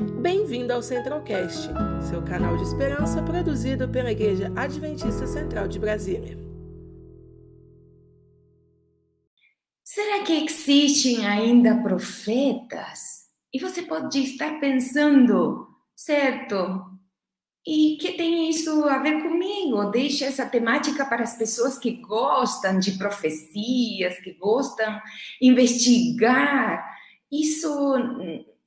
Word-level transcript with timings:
Bem-vindo 0.00 0.72
ao 0.72 0.82
Centralcast, 0.82 1.68
seu 2.08 2.22
canal 2.22 2.56
de 2.56 2.62
esperança 2.62 3.22
produzido 3.22 3.86
pela 3.86 4.10
Igreja 4.10 4.50
Adventista 4.56 5.26
Central 5.26 5.68
de 5.68 5.78
Brasília. 5.78 6.38
Será 9.84 10.24
que 10.24 10.32
existem 10.32 11.26
ainda 11.26 11.82
profetas? 11.82 13.28
E 13.52 13.58
você 13.58 13.82
pode 13.82 14.22
estar 14.22 14.58
pensando, 14.58 15.68
certo? 15.94 16.56
E 17.66 17.98
que 18.00 18.12
tem 18.12 18.48
isso 18.48 18.84
a 18.84 18.98
ver 19.00 19.22
comigo? 19.22 19.90
Deixa 19.90 20.24
essa 20.24 20.46
temática 20.46 21.04
para 21.04 21.24
as 21.24 21.36
pessoas 21.36 21.76
que 21.76 22.00
gostam 22.00 22.78
de 22.78 22.92
profecias, 22.92 24.18
que 24.20 24.32
gostam 24.32 24.98
de 25.38 25.46
investigar. 25.46 26.88
Isso 27.30 27.94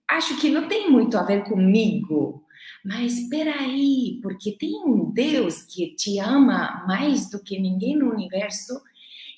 acho 0.10 0.40
que 0.40 0.50
não 0.50 0.68
tem 0.68 0.90
muito 0.90 1.18
a 1.18 1.24
ver 1.24 1.44
comigo. 1.44 2.44
Mas 2.84 3.18
espera 3.18 3.60
aí, 3.60 4.20
porque 4.22 4.58
tem 4.58 4.84
um 4.86 5.12
Deus 5.12 5.64
que 5.64 5.96
te 5.96 6.20
ama 6.20 6.84
mais 6.88 7.30
do 7.30 7.42
que 7.42 7.60
ninguém 7.60 7.96
no 7.96 8.12
universo 8.12 8.82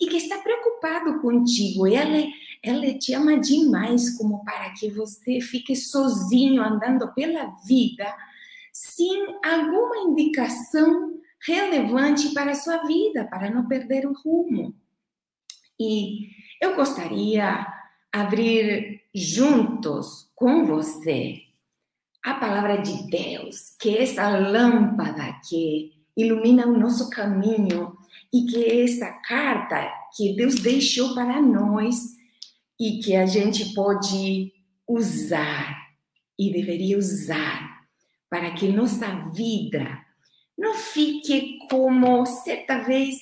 e 0.02 0.08
que 0.08 0.18
está 0.18 0.40
preocupado 0.40 1.22
contigo. 1.22 1.88
Ele, 1.88 2.32
ele 2.64 2.96
te 2.96 3.14
ama 3.14 3.38
demais 3.40 4.18
como 4.18 4.44
para 4.44 4.72
que 4.72 4.90
você 4.90 5.40
fique 5.40 5.76
sozinho 5.76 6.62
andando 6.62 7.14
pela 7.14 7.56
vida 7.68 8.14
sem 8.74 9.38
alguma 9.44 9.98
indicação 10.10 11.14
relevante 11.46 12.34
para 12.34 12.52
a 12.52 12.56
sua 12.56 12.84
vida, 12.84 13.26
para 13.26 13.50
não 13.50 13.68
perder 13.68 14.06
o 14.06 14.14
rumo. 14.14 14.76
E 15.80 16.30
eu 16.62 16.76
gostaria 16.76 17.66
abrir 18.12 18.95
juntos 19.16 20.30
com 20.36 20.66
você. 20.66 21.42
A 22.24 22.34
palavra 22.34 22.82
de 22.82 23.08
Deus, 23.10 23.76
que 23.80 23.90
é 23.96 24.04
essa 24.04 24.28
lâmpada 24.38 25.40
que 25.48 25.94
ilumina 26.18 26.68
o 26.68 26.78
nosso 26.78 27.10
caminho 27.10 27.96
e 28.34 28.46
que 28.46 28.64
é 28.64 28.84
essa 28.84 29.12
carta 29.28 29.90
que 30.16 30.36
Deus 30.36 30.56
deixou 30.56 31.14
para 31.14 31.42
nós 31.42 32.16
e 32.80 33.00
que 33.00 33.16
a 33.16 33.26
gente 33.26 33.74
pode 33.74 34.52
usar 34.88 35.76
e 36.38 36.52
deveria 36.52 36.98
usar 36.98 37.86
para 38.30 38.52
que 38.52 38.68
nossa 38.68 39.08
vida 39.34 40.04
não 40.58 40.74
fique 40.74 41.60
como 41.70 42.26
certa 42.26 42.80
vez 42.80 43.18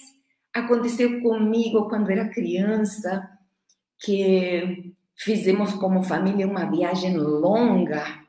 aconteceu 0.53 1.21
comigo 1.21 1.89
quando 1.89 2.09
era 2.09 2.29
criança, 2.29 3.29
que 3.99 4.93
fizemos 5.15 5.73
como 5.73 6.03
família 6.03 6.47
uma 6.47 6.69
viagem 6.69 7.17
longa, 7.17 8.23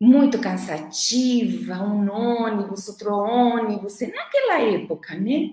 muito 0.00 0.38
cansativa, 0.38 1.82
um 1.82 2.10
ônibus, 2.10 2.88
outro 2.88 3.14
ônibus, 3.14 4.00
naquela 4.00 4.60
época, 4.60 5.14
né? 5.14 5.50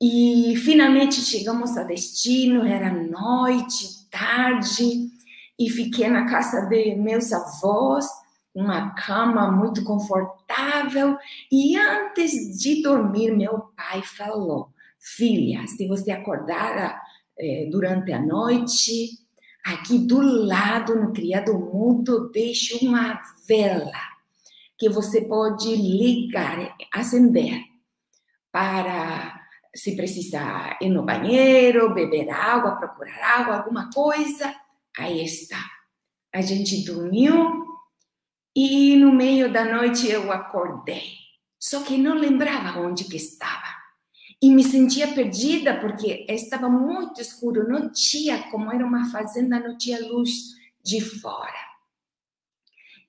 E 0.00 0.54
finalmente 0.56 1.20
chegamos 1.20 1.76
a 1.76 1.82
destino, 1.82 2.66
era 2.66 2.92
noite, 2.92 4.08
tarde, 4.10 5.10
e 5.58 5.70
fiquei 5.70 6.08
na 6.08 6.26
casa 6.26 6.68
de 6.68 6.94
meus 6.96 7.32
avós 7.32 8.06
uma 8.54 8.90
cama 8.94 9.50
muito 9.50 9.82
confortável. 9.82 11.16
E 11.50 11.76
antes 11.76 12.58
de 12.58 12.82
dormir, 12.82 13.30
meu 13.32 13.70
pai 13.76 14.02
falou: 14.02 14.68
Filha, 15.00 15.66
se 15.66 15.88
você 15.88 16.10
acordar 16.10 17.00
é, 17.38 17.68
durante 17.70 18.12
a 18.12 18.20
noite, 18.20 19.23
aqui 19.64 19.98
do 19.98 20.20
lado, 20.20 20.94
no 20.94 21.12
criado 21.12 21.54
mudo, 21.54 22.30
deixe 22.30 22.86
uma 22.86 23.20
vela 23.48 23.92
que 24.78 24.88
você 24.88 25.22
pode 25.22 25.74
ligar, 25.74 26.76
acender, 26.92 27.62
para 28.52 29.40
se 29.74 29.96
precisar 29.96 30.78
ir 30.80 30.88
no 30.88 31.02
banheiro, 31.04 31.94
beber 31.94 32.30
água, 32.30 32.76
procurar 32.76 33.40
água, 33.40 33.56
alguma 33.56 33.90
coisa. 33.90 34.54
Aí 34.96 35.24
está. 35.24 35.58
A 36.32 36.40
gente 36.40 36.84
dormiu 36.84 37.64
e 38.54 38.96
no 38.96 39.12
meio 39.12 39.52
da 39.52 39.64
noite 39.64 40.08
eu 40.08 40.30
acordei, 40.30 41.14
só 41.58 41.82
que 41.82 41.98
não 41.98 42.14
lembrava 42.14 42.80
onde 42.80 43.04
que 43.04 43.16
estava. 43.16 43.63
E 44.44 44.50
me 44.50 44.62
sentia 44.62 45.08
perdida 45.08 45.80
porque 45.80 46.26
estava 46.28 46.68
muito 46.68 47.18
escuro, 47.18 47.66
não 47.66 47.90
tinha, 47.90 48.42
como 48.50 48.70
era 48.70 48.84
uma 48.84 49.10
fazenda, 49.10 49.58
não 49.58 49.78
tinha 49.78 49.98
luz 50.06 50.54
de 50.84 51.00
fora. 51.00 51.56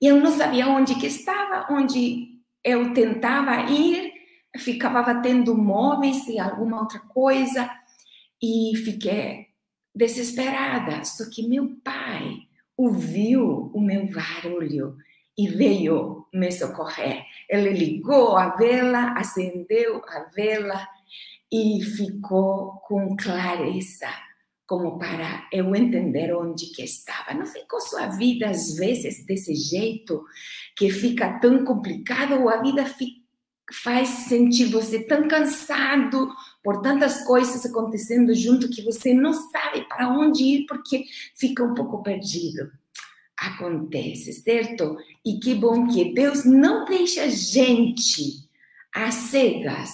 E 0.00 0.06
eu 0.06 0.18
não 0.18 0.32
sabia 0.32 0.66
onde 0.66 0.94
que 0.94 1.06
estava, 1.06 1.70
onde 1.70 2.40
eu 2.64 2.94
tentava 2.94 3.70
ir, 3.70 4.14
ficava 4.56 5.02
batendo 5.02 5.54
móveis 5.54 6.26
e 6.26 6.38
alguma 6.38 6.80
outra 6.80 7.00
coisa, 7.00 7.70
e 8.42 8.74
fiquei 8.74 9.48
desesperada. 9.94 11.04
Só 11.04 11.28
que 11.28 11.46
meu 11.46 11.76
pai 11.84 12.48
ouviu 12.74 13.70
o 13.74 13.80
meu 13.82 14.10
barulho 14.10 14.96
e 15.36 15.48
veio 15.48 16.26
me 16.32 16.50
socorrer. 16.50 17.24
Ele 17.48 17.70
ligou 17.70 18.36
a 18.36 18.56
vela, 18.56 19.12
acendeu 19.12 20.02
a 20.08 20.20
vela 20.34 20.88
e 21.52 21.82
ficou 21.82 22.80
com 22.86 23.16
clareza, 23.16 24.08
como 24.66 24.98
para 24.98 25.46
eu 25.52 25.74
entender 25.74 26.34
onde 26.34 26.66
que 26.66 26.82
estava. 26.82 27.34
Não 27.34 27.46
ficou 27.46 27.80
sua 27.80 28.06
vida 28.08 28.48
às 28.48 28.74
vezes 28.74 29.24
desse 29.26 29.54
jeito 29.54 30.24
que 30.76 30.90
fica 30.90 31.38
tão 31.38 31.64
complicado 31.64 32.40
ou 32.40 32.48
a 32.48 32.62
vida 32.62 32.84
fica 32.86 33.24
faz 33.82 34.08
sentir 34.08 34.66
você 34.66 35.02
tão 35.08 35.26
cansado 35.26 36.32
por 36.62 36.82
tantas 36.82 37.24
coisas 37.24 37.66
acontecendo 37.66 38.32
junto 38.32 38.70
que 38.70 38.80
você 38.80 39.12
não 39.12 39.32
sabe 39.32 39.88
para 39.88 40.08
onde 40.08 40.44
ir 40.44 40.66
porque 40.66 41.04
fica 41.34 41.64
um 41.64 41.74
pouco 41.74 42.00
perdido 42.00 42.70
acontece, 43.38 44.32
certo? 44.32 44.96
E 45.24 45.38
que 45.38 45.54
bom 45.54 45.86
que 45.86 46.12
Deus 46.12 46.44
não 46.44 46.84
deixa 46.84 47.24
a 47.24 47.28
gente 47.28 48.48
às 48.94 49.14
cegas 49.14 49.90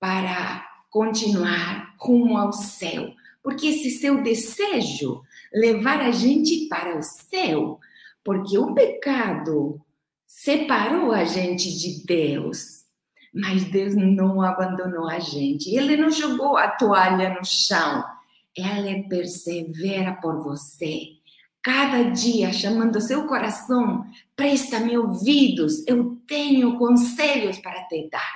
para 0.00 0.66
continuar 0.90 1.94
rumo 1.98 2.36
ao 2.36 2.52
céu, 2.52 3.12
porque 3.42 3.66
esse 3.66 3.90
seu 3.90 4.22
desejo 4.22 5.22
levar 5.52 6.00
a 6.00 6.10
gente 6.10 6.66
para 6.68 6.96
o 6.98 7.02
céu, 7.02 7.78
porque 8.24 8.56
o 8.56 8.74
pecado 8.74 9.80
separou 10.26 11.12
a 11.12 11.24
gente 11.24 11.76
de 11.76 12.04
Deus. 12.06 12.84
Mas 13.34 13.64
Deus 13.64 13.94
não 13.94 14.40
abandonou 14.40 15.08
a 15.08 15.18
gente. 15.18 15.74
Ele 15.74 15.96
não 15.96 16.10
jogou 16.10 16.56
a 16.56 16.68
toalha 16.68 17.34
no 17.34 17.44
chão. 17.44 18.02
Ele 18.56 19.06
persevera 19.08 20.14
por 20.14 20.42
você 20.42 21.17
cada 21.68 22.02
dia 22.04 22.50
chamando 22.50 22.98
seu 22.98 23.26
coração, 23.26 24.06
presta-me 24.34 24.96
ouvidos, 24.96 25.86
eu 25.86 26.16
tenho 26.26 26.78
conselhos 26.78 27.58
para 27.58 27.82
te 27.88 28.08
dar. 28.10 28.32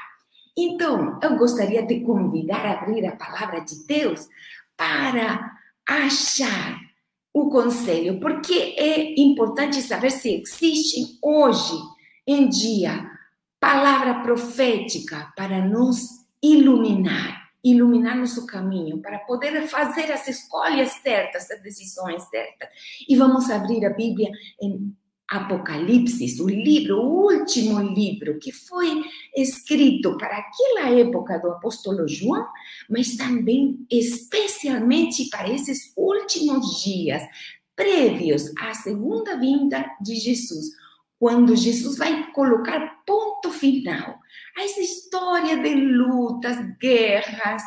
Então, 0.55 1.19
eu 1.23 1.39
gostaria 1.39 1.83
de 1.83 2.01
convidar 2.01 2.61
a 2.67 2.73
abrir 2.73 3.07
a 3.07 3.17
palavra 3.17 3.61
de 3.61 3.87
Deus 3.87 4.29
para 4.77 5.51
achar 5.89 6.79
o 7.33 7.49
conselho, 7.49 8.21
porque 8.21 8.75
é 8.77 9.19
importante 9.19 9.81
saber 9.81 10.11
se 10.11 10.43
existe 10.43 11.19
hoje 11.23 11.81
em 12.27 12.51
dia 12.51 13.11
palavra 13.59 14.21
profética 14.23 15.33
para 15.35 15.65
nos 15.65 16.03
iluminar 16.43 17.42
iluminar 17.65 18.17
nosso 18.17 18.47
caminho, 18.47 19.01
para 19.01 19.19
poder 19.21 19.67
fazer 19.69 20.11
as 20.11 20.27
escolhas 20.29 20.91
certas, 21.03 21.51
as 21.51 21.63
decisões 21.63 22.23
certas. 22.25 22.69
E 23.09 23.17
vamos 23.17 23.51
abrir 23.51 23.85
a 23.87 23.91
Bíblia 23.91 24.31
em 24.61 24.95
Apocalipse, 25.33 26.43
o 26.43 26.49
livro, 26.49 26.99
o 26.99 27.33
último 27.33 27.81
livro 27.81 28.39
que 28.39 28.53
foi 28.53 29.03
escrito 29.35 30.17
para 30.19 30.37
aquela 30.37 30.91
época 30.91 31.39
do 31.39 31.51
apóstolo 31.51 32.07
João, 32.07 32.47
mas 32.89 33.17
também 33.17 33.79
especialmente 33.91 35.31
para 35.31 35.49
esses 35.49 35.93
últimos 35.97 36.83
dias 36.83 37.23
prévios 37.75 38.53
à 38.59 38.75
segunda 38.75 39.39
vinda 39.39 39.87
de 40.03 40.17
Jesus, 40.17 40.67
quando 41.23 41.55
Jesus 41.55 41.99
vai 41.99 42.33
colocar 42.33 43.01
ponto 43.07 43.53
final 43.53 44.19
a 44.59 44.65
essa 44.65 44.81
história 44.81 45.57
de 45.57 45.73
lutas, 45.73 46.57
guerras, 46.81 47.63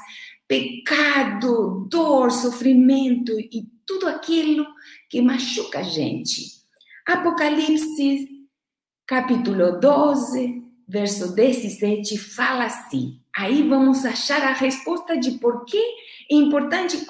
pecado, 0.46 1.88
dor, 1.90 2.32
sofrimento 2.32 3.32
e 3.40 3.66
tudo 3.86 4.10
aquilo 4.10 4.68
que 5.10 5.22
machuca 5.22 5.80
a 5.80 5.84
gente. 5.84 6.48
Apocalipse, 7.08 8.28
capítulo 9.08 9.80
12, 9.80 10.62
verso 10.86 11.34
17, 11.34 12.18
fala 12.18 12.66
assim. 12.66 13.22
Aí 13.34 13.66
vamos 13.70 14.04
achar 14.04 14.44
a 14.44 14.52
resposta 14.52 15.16
de 15.16 15.32
por 15.40 15.64
que 15.64 15.82
é 16.30 16.36
importante 16.36 17.08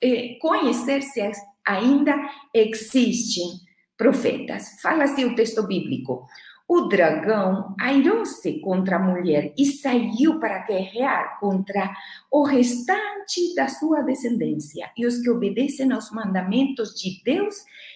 eh, 0.00 0.38
conhecer 0.40 1.02
se 1.02 1.20
ainda 1.66 2.14
existem 2.54 3.65
profetas. 3.96 4.80
Fala 4.80 5.04
assim 5.04 5.24
o 5.24 5.34
texto 5.34 5.66
bíblico. 5.66 6.26
O 6.68 6.88
dragão 6.88 7.76
airou-se 7.80 8.60
contra 8.60 8.96
a 8.96 8.98
mulher 8.98 9.54
e 9.56 9.64
saiu 9.66 10.40
para 10.40 10.66
guerrear 10.66 11.38
contra 11.38 11.94
o 12.30 12.42
restante 12.42 13.54
da 13.54 13.68
sua 13.68 14.02
descendência 14.02 14.90
e 14.96 15.06
os 15.06 15.18
que 15.20 15.30
obedecem 15.30 15.92
aos 15.92 16.10
mandamentos 16.10 16.92
de 16.94 17.22
Deus 17.24 17.54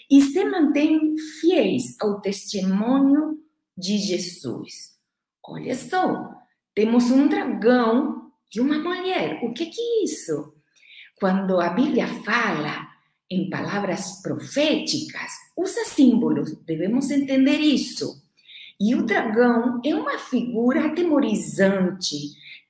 e 0.09 0.21
se 0.23 0.45
mantêm 0.45 1.17
fiéis 1.41 1.97
ao 2.01 2.21
testemunho 2.21 3.41
de 3.77 3.99
Jesus. 3.99 4.97
Olha 5.45 5.75
só, 5.75 6.31
temos 6.73 7.11
um 7.11 7.27
dragão 7.27 8.31
e 8.55 8.61
uma 8.61 8.79
mulher. 8.79 9.41
O 9.43 9.53
que 9.53 9.65
é 9.65 10.05
isso? 10.05 10.55
Quando 11.19 11.61
a 11.61 11.71
Bíblia 11.71 12.07
fala 12.07 12.90
em 13.31 13.49
palavras 13.49 14.21
proféticas, 14.23 15.33
usa 15.57 15.85
símbolos, 15.85 16.57
devemos 16.67 17.11
entender 17.11 17.59
isso. 17.59 18.21
E 18.79 18.95
o 18.95 19.03
dragão 19.03 19.81
é 19.85 19.95
uma 19.95 20.19
figura 20.19 20.87
atemorizante, 20.87 22.17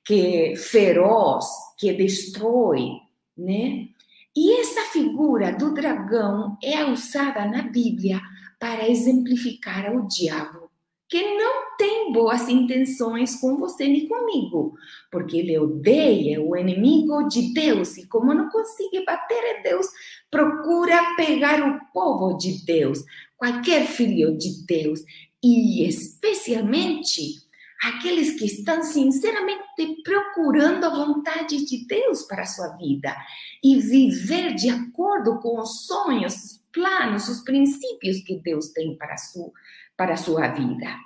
que 0.05 0.55
feroz, 0.55 1.45
que 1.77 1.91
destrói, 1.93 2.89
né? 3.37 3.87
E 4.35 4.59
essa 4.59 4.81
figura 4.91 5.51
do 5.51 5.73
dragão 5.73 6.57
é 6.63 6.85
usada 6.85 7.45
na 7.45 7.63
Bíblia 7.63 8.21
para 8.59 8.89
exemplificar 8.89 9.93
o 9.93 10.07
diabo, 10.07 10.70
que 11.11 11.21
não 11.35 11.75
tem 11.77 12.13
boas 12.13 12.47
intenções 12.47 13.35
com 13.35 13.57
você 13.57 13.85
nem 13.85 14.07
comigo, 14.07 14.77
porque 15.11 15.39
ele 15.39 15.59
odeia 15.59 16.41
o 16.41 16.55
inimigo 16.55 17.27
de 17.27 17.53
Deus 17.53 17.97
e, 17.97 18.07
como 18.07 18.33
não 18.33 18.49
consegue 18.49 19.03
bater 19.03 19.57
em 19.57 19.61
Deus, 19.61 19.87
procura 20.31 21.13
pegar 21.17 21.61
o 21.67 21.91
povo 21.91 22.37
de 22.37 22.65
Deus, 22.65 23.03
qualquer 23.35 23.85
filho 23.87 24.37
de 24.37 24.65
Deus, 24.65 25.01
e 25.43 25.85
especialmente 25.85 27.41
aqueles 27.83 28.39
que 28.39 28.45
estão 28.45 28.81
sinceramente 28.81 30.01
procurando 30.05 30.85
a 30.85 30.95
vontade 30.95 31.65
de 31.65 31.85
Deus 31.87 32.23
para 32.23 32.43
a 32.43 32.45
sua 32.45 32.69
vida 32.77 33.13
e 33.61 33.81
viver 33.81 34.53
de 34.53 34.69
acordo 34.69 35.39
com 35.39 35.59
os 35.59 35.85
sonhos, 35.87 36.35
os 36.35 36.61
planos, 36.71 37.27
os 37.27 37.43
princípios 37.43 38.21
que 38.23 38.35
Deus 38.37 38.69
tem 38.69 38.95
para 38.95 39.15
a 39.15 39.17
sua, 39.17 39.51
para 40.01 40.15
a 40.15 40.17
sua 40.17 40.47
vida. 40.47 40.97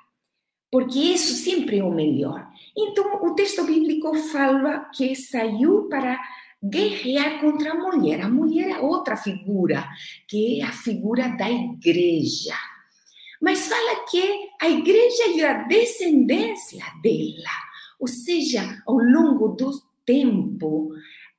Porque 0.71 0.97
isso 0.97 1.33
sempre 1.43 1.79
é 1.79 1.83
o 1.83 1.93
melhor. 1.93 2.47
Então, 2.77 3.25
o 3.25 3.35
texto 3.35 3.65
bíblico 3.65 4.15
fala 4.31 4.89
que 4.95 5.13
saiu 5.13 5.89
para 5.89 6.17
guerrear 6.63 7.41
contra 7.41 7.71
a 7.71 7.75
mulher. 7.75 8.21
A 8.21 8.29
mulher 8.29 8.69
é 8.69 8.79
outra 8.79 9.17
figura, 9.17 9.85
que 10.29 10.61
é 10.61 10.63
a 10.63 10.71
figura 10.71 11.27
da 11.27 11.49
igreja 11.51 12.55
mas 13.41 13.67
fala 13.67 14.05
que 14.09 14.49
a 14.59 14.69
igreja 14.69 15.27
e 15.27 15.43
a 15.43 15.63
descendência 15.67 16.83
dela, 17.03 17.51
ou 17.99 18.07
seja, 18.07 18.81
ao 18.87 18.95
longo 18.95 19.49
do 19.49 19.71
tempo, 20.03 20.91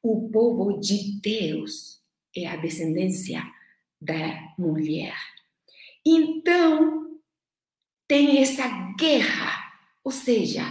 o 0.02 0.28
povo 0.28 0.78
de 0.78 1.18
Deus 1.20 2.00
é 2.36 2.46
a 2.46 2.56
descendência 2.56 3.42
da 4.00 4.54
mulher. 4.56 5.16
Então, 6.04 7.05
tem 8.08 8.40
essa 8.40 8.66
guerra, 8.96 9.72
ou 10.04 10.12
seja, 10.12 10.62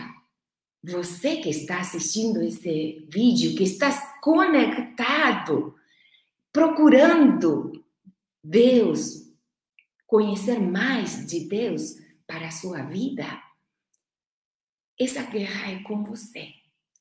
você 0.83 1.37
que 1.37 1.49
está 1.49 1.79
assistindo 1.79 2.41
esse 2.41 3.07
vídeo, 3.11 3.55
que 3.55 3.63
está 3.63 3.91
conectado, 4.21 5.75
procurando 6.53 7.83
Deus, 8.43 9.33
conhecer 10.07 10.59
mais 10.59 11.25
de 11.25 11.47
Deus 11.47 11.95
para 12.27 12.47
a 12.47 12.51
sua 12.51 12.83
vida, 12.83 13.25
essa 14.99 15.23
guerra 15.23 15.71
é 15.71 15.79
com 15.79 16.03
você, 16.03 16.53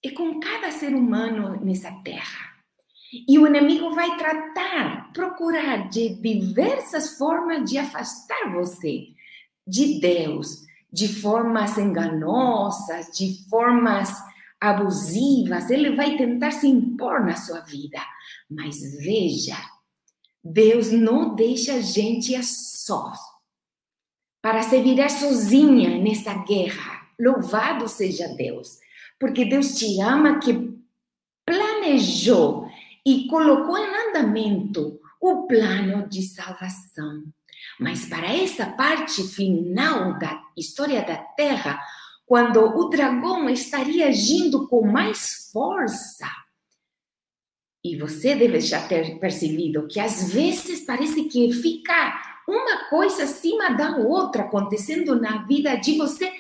é 0.03 0.11
com 0.11 0.41
cada 0.41 0.73
ser 0.73 0.95
humano 0.95 1.65
nessa 1.65 1.93
terra. 2.03 2.55
E 3.29 3.39
o 3.39 3.47
inimigo 3.47 3.95
vai 3.95 4.17
tratar, 4.17 5.13
procurar 5.13 5.89
de 5.89 6.17
diversas 6.17 7.17
formas 7.17 7.71
de 7.71 7.79
afastar 7.79 8.51
você 8.51 9.14
de 9.67 10.01
Deus, 10.01 10.65
de 10.93 11.09
formas 11.09 11.79
enganosas, 11.79 13.07
de 13.17 13.49
formas 13.49 14.11
abusivas. 14.61 15.71
Ele 15.71 15.95
vai 15.95 16.17
tentar 16.17 16.51
se 16.51 16.67
impor 16.67 17.25
na 17.25 17.37
sua 17.37 17.61
vida. 17.61 18.01
Mas 18.49 18.81
veja, 18.99 19.57
Deus 20.43 20.91
não 20.91 21.35
deixa 21.35 21.75
a 21.75 21.81
gente 21.81 22.35
a 22.35 22.43
sós 22.43 23.19
para 24.43 24.63
se 24.63 24.81
virar 24.83 25.09
sozinha 25.09 25.99
nessa 25.99 26.35
guerra. 26.45 27.09
Louvado 27.19 27.89
seja 27.89 28.29
Deus, 28.29 28.79
porque 29.19 29.45
Deus 29.45 29.75
te 29.79 30.01
ama 30.01 30.39
que 30.39 30.75
planejou 31.47 32.69
e 33.07 33.27
colocou 33.27 33.79
em 33.79 34.09
andamento 34.09 35.01
o 35.21 35.47
plano 35.47 36.09
de 36.09 36.23
salvação. 36.23 37.25
Mas 37.79 38.07
para 38.07 38.33
essa 38.33 38.67
parte 38.67 39.23
final 39.25 40.19
da 40.19 40.43
história 40.57 41.03
da 41.03 41.17
Terra, 41.17 41.81
quando 42.27 42.61
o 42.61 42.89
dragão 42.89 43.49
estaria 43.49 44.09
agindo 44.09 44.69
com 44.69 44.87
mais 44.87 45.51
força, 45.53 46.27
e 47.85 47.97
você 47.97 48.35
deve 48.35 48.61
já 48.61 48.87
ter 48.89 49.19
percebido 49.19 49.87
que 49.87 50.01
às 50.01 50.33
vezes 50.33 50.87
parece 50.87 51.25
que 51.25 51.53
fica 51.53 52.35
uma 52.49 52.89
coisa 52.89 53.25
acima 53.25 53.71
da 53.71 53.97
outra 53.99 54.45
acontecendo 54.45 55.21
na 55.21 55.45
vida 55.47 55.77
de 55.77 55.99
você 55.99 56.33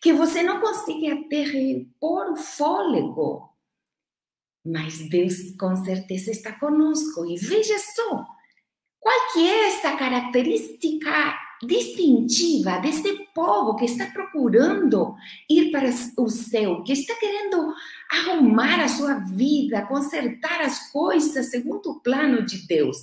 que 0.00 0.12
você 0.12 0.42
não 0.42 0.60
consegue 0.60 1.10
até 1.10 1.42
repor 1.42 2.32
o 2.32 2.36
fôlego. 2.36 3.50
Mas 4.64 5.08
Deus 5.08 5.54
com 5.58 5.74
certeza 5.76 6.30
está 6.30 6.52
conosco. 6.52 7.24
E 7.26 7.36
veja 7.36 7.78
só, 7.78 8.26
qual 9.00 9.32
que 9.32 9.48
é 9.48 9.68
essa 9.68 9.96
característica 9.96 11.34
distintiva 11.62 12.78
desse 12.78 13.26
povo 13.34 13.76
que 13.76 13.84
está 13.84 14.06
procurando 14.06 15.14
ir 15.48 15.70
para 15.70 15.90
o 16.18 16.28
céu, 16.28 16.82
que 16.82 16.92
está 16.92 17.14
querendo 17.16 17.74
arrumar 18.10 18.80
a 18.80 18.88
sua 18.88 19.14
vida, 19.18 19.86
consertar 19.86 20.60
as 20.62 20.90
coisas 20.90 21.50
segundo 21.50 21.90
o 21.90 22.00
plano 22.00 22.44
de 22.44 22.66
Deus. 22.66 22.96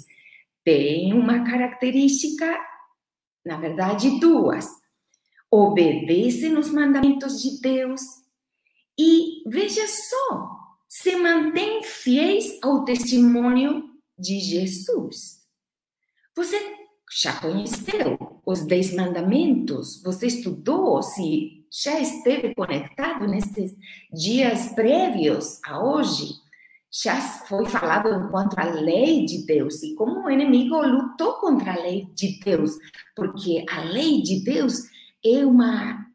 Tem 0.64 1.14
uma 1.14 1.44
característica, 1.44 2.58
na 3.46 3.58
verdade, 3.58 4.20
duas. 4.20 4.68
Obedecem 5.50 6.58
os 6.58 6.72
mandamentos 6.72 7.42
de 7.42 7.62
Deus 7.62 8.02
e, 9.00 9.44
veja 9.48 9.88
só, 9.88 10.58
se 10.90 11.16
mantém 11.16 11.84
fiéis 11.84 12.58
ao 12.62 12.84
testemunho 12.84 13.90
de 14.18 14.40
Jesus. 14.40 15.37
Você 16.38 16.56
já 17.20 17.34
conheceu 17.42 18.16
os 18.46 18.64
Dez 18.64 18.94
Mandamentos? 18.94 20.04
Você 20.04 20.28
estudou? 20.28 21.02
Se 21.02 21.66
já 21.84 22.00
esteve 22.00 22.54
conectado 22.54 23.26
nesses 23.26 23.76
dias 24.14 24.68
prévios 24.76 25.60
a 25.66 25.84
hoje? 25.84 26.36
Já 27.04 27.20
foi 27.20 27.66
falado 27.66 28.10
enquanto 28.10 28.60
a 28.60 28.66
lei 28.66 29.26
de 29.26 29.48
Deus 29.48 29.82
e 29.82 29.96
como 29.96 30.28
o 30.28 30.30
inimigo 30.30 30.80
lutou 30.80 31.34
contra 31.40 31.74
a 31.74 31.82
lei 31.82 32.06
de 32.14 32.40
Deus, 32.40 32.78
porque 33.16 33.66
a 33.68 33.82
lei 33.82 34.22
de 34.22 34.44
Deus 34.44 34.84
é 35.26 35.44
uma 35.44 36.06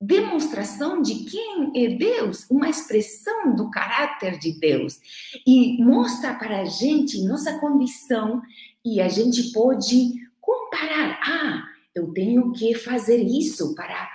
demonstração 0.00 1.02
de 1.02 1.24
quem 1.24 1.72
é 1.74 1.96
Deus, 1.96 2.46
uma 2.48 2.68
expressão 2.68 3.54
do 3.54 3.68
caráter 3.70 4.38
de 4.38 4.58
Deus 4.60 5.00
e 5.46 5.82
mostra 5.82 6.34
para 6.34 6.60
a 6.60 6.64
gente 6.64 7.24
nossa 7.24 7.58
condição 7.58 8.42
e 8.84 9.00
a 9.00 9.08
gente 9.08 9.52
pode 9.52 10.12
comparar. 10.40 11.20
Ah, 11.22 11.64
eu 11.94 12.12
tenho 12.12 12.52
que 12.52 12.74
fazer 12.74 13.22
isso 13.22 13.74
para 13.74 14.08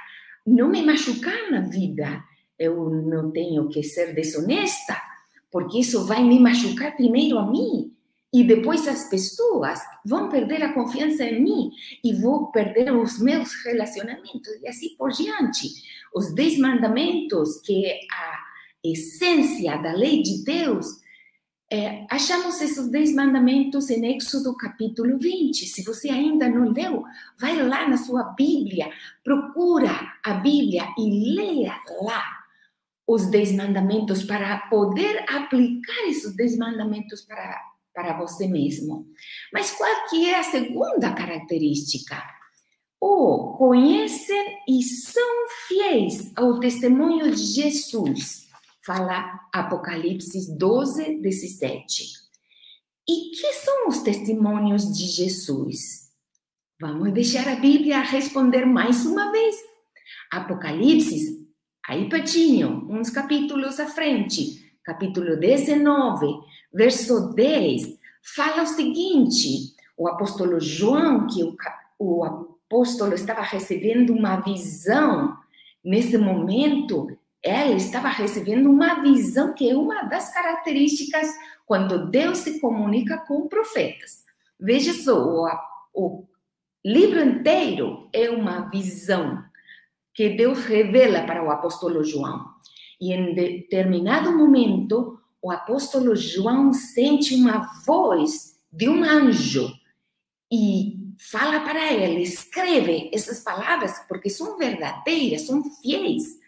não 0.46 0.70
me 0.70 0.82
machucar 0.84 1.52
na 1.52 1.62
vida. 1.62 2.24
Eu 2.58 2.90
não 2.90 3.32
tenho 3.32 3.68
que 3.70 3.84
ser 3.84 4.16
desonesta, 4.16 5.00
porque 5.52 5.80
isso 5.80 6.06
vai 6.06 6.24
me 6.24 6.40
machucar 6.40 6.96
primeiro 6.96 7.38
a 7.38 7.50
mim. 7.50 7.94
E 8.34 8.44
depois 8.44 8.88
as 8.88 9.10
pessoas 9.10 9.80
vão 10.06 10.28
perder 10.28 10.62
a 10.62 10.74
confiança 10.74 11.24
em 11.24 11.42
mim 11.42 11.72
e 12.04 12.14
vou 12.14 12.52
perder 12.52 12.94
os 12.94 13.20
meus 13.20 13.54
relacionamentos 13.64 14.54
e 14.62 14.68
assim 14.68 14.96
por 14.98 15.12
diante. 15.12 15.70
Os 16.14 16.34
dez 16.34 16.58
mandamentos, 16.58 17.62
que 17.62 17.86
é 17.86 18.00
a 18.12 18.40
essência 18.84 19.78
da 19.78 19.94
lei 19.94 20.22
de 20.22 20.44
Deus, 20.44 20.88
é, 21.72 22.06
achamos 22.10 22.62
esses 22.62 22.88
dez 22.90 23.14
mandamentos 23.14 23.90
em 23.90 24.16
Êxodo 24.16 24.56
capítulo 24.56 25.18
20. 25.18 25.66
Se 25.66 25.84
você 25.84 26.10
ainda 26.10 26.48
não 26.50 26.72
leu, 26.72 27.04
vai 27.38 27.62
lá 27.62 27.88
na 27.88 27.98
sua 27.98 28.24
Bíblia, 28.24 28.90
procura 29.24 29.92
a 30.24 30.34
Bíblia 30.36 30.88
e 30.98 31.36
leia 31.36 31.76
lá 32.02 32.24
os 33.06 33.28
dez 33.28 33.54
mandamentos 33.54 34.24
para 34.24 34.58
poder 34.70 35.26
aplicar 35.30 36.08
esses 36.08 36.36
dez 36.36 36.58
mandamentos 36.58 37.22
para, 37.22 37.62
para 37.94 38.18
você 38.18 38.48
mesmo. 38.48 39.08
Mas 39.52 39.72
qual 39.72 40.08
que 40.10 40.30
é 40.30 40.40
a 40.40 40.44
segunda 40.44 41.14
característica? 41.14 42.38
o 43.00 43.54
conhecem 43.58 44.58
e 44.68 44.82
são 44.82 45.48
fiéis 45.68 46.32
ao 46.36 46.60
testemunho 46.60 47.32
de 47.32 47.44
Jesus. 47.44 48.47
Fala 48.88 49.42
Apocalipse 49.52 50.58
12, 50.58 51.20
17. 51.20 52.06
E 53.06 53.32
que 53.32 53.54
são 53.56 53.90
os 53.90 54.02
testemunhos 54.02 54.98
de 54.98 55.04
Jesus? 55.08 56.10
Vamos 56.80 57.12
deixar 57.12 57.50
a 57.50 57.58
Bíblia 57.58 58.00
responder 58.00 58.66
mais 58.66 59.06
uma 59.06 59.30
vez. 59.30 59.58
Apocalipse, 60.32 61.50
aí 61.86 62.08
pertinho, 62.08 62.88
uns 62.90 63.10
capítulos 63.10 63.78
à 63.78 63.88
frente, 63.88 64.72
capítulo 64.86 65.36
19, 65.36 66.26
verso 66.74 67.34
10, 67.34 68.00
fala 68.38 68.64
o 68.64 68.68
seguinte: 68.68 69.76
o 69.98 70.08
apóstolo 70.08 70.62
João, 70.62 71.28
que 71.28 71.44
o, 71.44 71.58
o 72.00 72.24
apóstolo 72.24 73.16
estava 73.16 73.42
recebendo 73.42 74.14
uma 74.14 74.38
visão, 74.38 75.36
nesse 75.84 76.18
momento, 76.18 77.17
ela 77.44 77.76
estava 77.76 78.10
recebendo 78.10 78.70
uma 78.70 79.02
visão 79.02 79.54
que 79.54 79.70
é 79.70 79.76
uma 79.76 80.04
das 80.04 80.34
características 80.34 81.28
quando 81.66 82.10
Deus 82.10 82.40
se 82.40 82.60
comunica 82.60 83.18
com 83.18 83.48
profetas. 83.48 84.24
Veja 84.60 84.94
só, 84.94 85.16
o, 85.94 86.24
o 86.24 86.28
livro 86.84 87.22
inteiro 87.22 88.10
é 88.14 88.30
uma 88.30 88.70
visão 88.70 89.44
que 90.14 90.30
Deus 90.30 90.66
revela 90.66 91.24
para 91.24 91.44
o 91.44 91.52
apóstolo 91.52 92.04
João. 92.04 92.46
E 93.00 93.14
em 93.14 93.36
determinado 93.36 94.36
momento, 94.36 95.20
o 95.42 95.52
apóstolo 95.52 96.16
João 96.16 96.74
sente 96.74 97.36
uma 97.36 97.70
voz 97.86 98.58
de 98.72 98.90
um 98.90 99.04
anjo 99.04 99.72
e 100.52 100.98
fala 101.20 101.60
para 101.60 101.94
ele, 101.94 102.22
escreve 102.22 103.10
essas 103.14 103.42
palavras 103.42 104.00
porque 104.08 104.30
são 104.30 104.58
verdadeiras, 104.58 105.44
são 105.44 105.64
fiéis. 105.82 106.40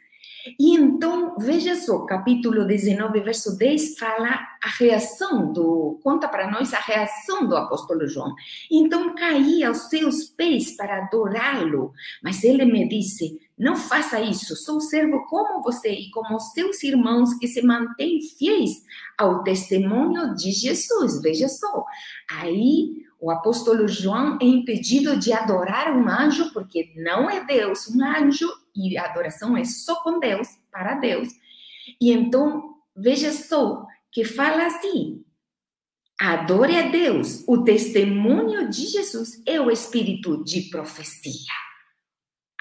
E 0.59 0.75
então, 0.75 1.35
veja 1.37 1.75
só, 1.75 2.05
capítulo 2.05 2.65
19, 2.65 3.19
verso 3.21 3.57
10, 3.57 3.97
fala 3.97 4.29
a 4.63 4.69
reação 4.77 5.51
do, 5.51 5.99
conta 6.03 6.27
para 6.27 6.49
nós 6.49 6.73
a 6.73 6.79
reação 6.79 7.47
do 7.47 7.55
apóstolo 7.55 8.07
João. 8.07 8.33
Então 8.71 9.15
caí 9.15 9.63
aos 9.63 9.89
seus 9.89 10.25
pés 10.25 10.75
para 10.75 11.03
adorá-lo, 11.03 11.93
mas 12.23 12.43
ele 12.43 12.65
me 12.65 12.87
disse: 12.87 13.39
Não 13.57 13.75
faça 13.75 14.21
isso, 14.21 14.55
sou 14.55 14.79
servo 14.79 15.25
como 15.25 15.61
você 15.61 15.91
e 15.91 16.09
como 16.11 16.39
seus 16.39 16.83
irmãos 16.83 17.33
que 17.35 17.47
se 17.47 17.61
mantêm 17.61 18.19
fiéis 18.21 18.83
ao 19.17 19.43
testemunho 19.43 20.33
de 20.35 20.51
Jesus. 20.51 21.21
Veja 21.21 21.49
só, 21.49 21.85
aí 22.29 23.09
o 23.19 23.29
apóstolo 23.29 23.85
João 23.85 24.37
é 24.41 24.45
impedido 24.45 25.17
de 25.17 25.33
adorar 25.33 25.93
um 25.93 26.07
anjo, 26.07 26.53
porque 26.53 26.93
não 26.95 27.29
é 27.29 27.43
Deus, 27.43 27.89
um 27.89 28.01
anjo, 28.01 28.47
e 28.79 28.97
a 28.97 29.05
adoração 29.05 29.57
é 29.57 29.63
só 29.65 30.01
com 30.03 30.19
Deus, 30.19 30.47
para 30.71 30.95
Deus. 30.95 31.29
E 31.99 32.11
então, 32.11 32.75
veja 32.95 33.31
só, 33.31 33.85
que 34.11 34.23
fala 34.23 34.65
assim: 34.67 35.23
adore 36.19 36.77
a 36.77 36.89
Deus, 36.89 37.43
o 37.47 37.63
testemunho 37.63 38.69
de 38.69 38.87
Jesus 38.87 39.41
é 39.45 39.59
o 39.59 39.69
espírito 39.69 40.43
de 40.43 40.63
profecia. 40.69 41.53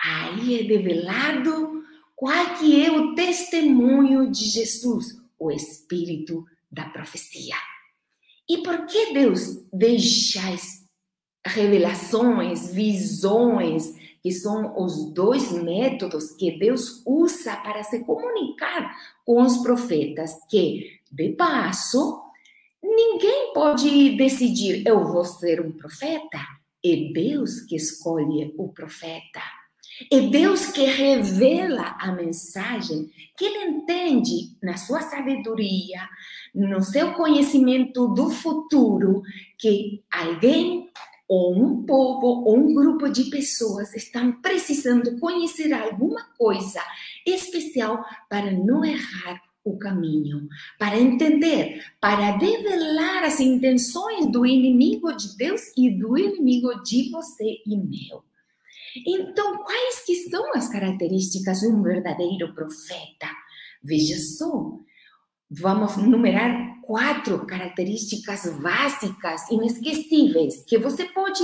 Aí 0.02 0.60
é 0.60 0.62
revelado 0.62 1.82
qual 2.14 2.54
que 2.56 2.84
é 2.84 2.90
o 2.90 3.14
testemunho 3.14 4.30
de 4.30 4.44
Jesus, 4.44 5.16
o 5.38 5.50
espírito 5.50 6.44
da 6.70 6.88
profecia. 6.88 7.56
E 8.48 8.58
por 8.58 8.87
que 8.87 9.12
Deus 9.12 9.68
deixa 9.72 10.40
revelações, 11.46 12.72
visões, 12.72 13.94
que 14.28 14.32
são 14.32 14.78
os 14.78 15.06
dois 15.06 15.52
métodos 15.52 16.32
que 16.32 16.50
Deus 16.58 17.02
usa 17.06 17.56
para 17.56 17.82
se 17.82 18.04
comunicar 18.04 18.94
com 19.25 19.40
os 19.40 19.56
profetas, 19.62 20.35
que, 20.50 21.00
de 21.11 21.30
passo, 21.30 22.20
ninguém 22.82 23.54
pode 23.54 24.18
decidir, 24.18 24.87
eu 24.87 25.02
vou 25.02 25.25
ser 25.25 25.62
um 25.62 25.73
profeta. 25.73 26.40
É 26.85 27.11
Deus 27.11 27.62
que 27.62 27.75
escolhe 27.75 28.54
o 28.58 28.68
profeta. 28.68 29.40
É 30.12 30.20
Deus 30.20 30.66
que 30.66 30.85
revela 30.85 31.97
a 31.99 32.12
mensagem 32.12 33.11
que 33.35 33.47
ele 33.47 33.64
entende 33.64 34.58
na 34.62 34.76
sua 34.76 35.00
sabedoria, 35.00 36.06
no 36.54 36.82
seu 36.82 37.14
conhecimento 37.14 38.08
do 38.08 38.28
futuro, 38.28 39.23
que 39.58 40.04
alguém 40.12 40.90
ou 41.28 41.54
um 41.54 41.85
povo 41.85 42.26
ou 42.47 42.56
um 42.56 42.75
grupo 42.75 43.08
de 43.08 43.25
pessoas 43.25 43.94
estão 43.94 44.32
precisando 44.40 45.18
conhecer 45.20 45.73
alguma 45.75 46.25
coisa 46.38 46.80
especial 47.26 48.02
para 48.30 48.50
não 48.50 48.82
errar 48.85 49.42
o 49.62 49.76
caminho, 49.78 50.49
para 50.78 50.99
entender, 50.99 51.85
para 52.00 52.38
revelar 52.38 53.25
as 53.25 53.38
intenções 53.38 54.26
do 54.32 54.47
inimigo 54.47 55.12
de 55.12 55.37
Deus 55.37 55.61
e 55.76 55.90
do 55.90 56.16
inimigo 56.16 56.82
de 56.82 57.11
você 57.11 57.58
e 57.66 57.76
meu. 57.76 58.25
Então, 59.06 59.58
quais 59.62 60.04
que 60.06 60.14
são 60.30 60.54
as 60.54 60.68
características 60.68 61.61
de 61.61 61.68
um 61.68 61.82
verdadeiro 61.82 62.54
profeta? 62.54 63.28
Veja 63.82 64.18
só, 64.18 64.78
vamos 65.50 65.97
numerar 65.97 66.81
quatro 66.83 67.47
características 67.47 68.47
básicas, 68.61 69.50
inesquecíveis, 69.50 70.64
que 70.67 70.78
você 70.78 71.05
pode 71.07 71.43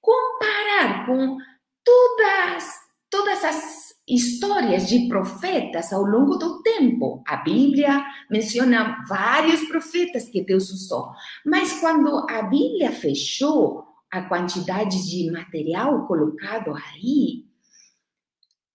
comparar 0.00 1.06
com 1.06 1.36
todas, 1.84 2.64
todas 3.10 3.44
as 3.44 3.86
histórias 4.08 4.88
de 4.88 5.08
profetas 5.08 5.92
ao 5.92 6.02
longo 6.02 6.36
do 6.36 6.62
tempo. 6.62 7.22
A 7.26 7.36
Bíblia 7.36 8.04
menciona 8.30 9.04
vários 9.08 9.62
profetas 9.68 10.28
que 10.28 10.44
Deus 10.44 10.70
usou, 10.70 11.10
mas 11.44 11.80
quando 11.80 12.26
a 12.30 12.42
Bíblia 12.42 12.92
fechou, 12.92 13.84
a 14.10 14.22
quantidade 14.22 15.10
de 15.10 15.30
material 15.30 16.06
colocado 16.06 16.72
aí, 16.74 17.44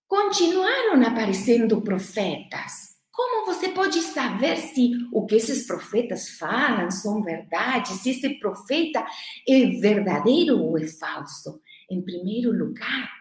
continuaram 0.08 1.02
aparecendo 1.08 1.82
profetas. 1.82 3.01
Como 3.12 3.46
você 3.46 3.70
pode 3.70 4.02
saber 4.02 4.58
se 4.58 4.92
o 5.12 5.26
que 5.26 5.36
esses 5.36 5.68
profetas 5.68 6.30
falam 6.30 6.90
são 6.90 7.22
verdade, 7.22 7.90
se 7.90 8.12
esse 8.12 8.40
profeta 8.40 9.06
é 9.48 9.66
verdadeiro 9.80 10.60
ou 10.60 10.78
é 10.78 10.88
falso? 10.88 11.62
Em 11.90 12.02
primeiro 12.02 12.52
lugar, 12.52 13.12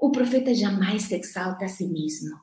o 0.00 0.10
profeta 0.10 0.54
jamais 0.54 1.02
se 1.02 1.14
exalta 1.14 1.66
a 1.66 1.68
si 1.68 1.86
mesmo. 1.86 2.40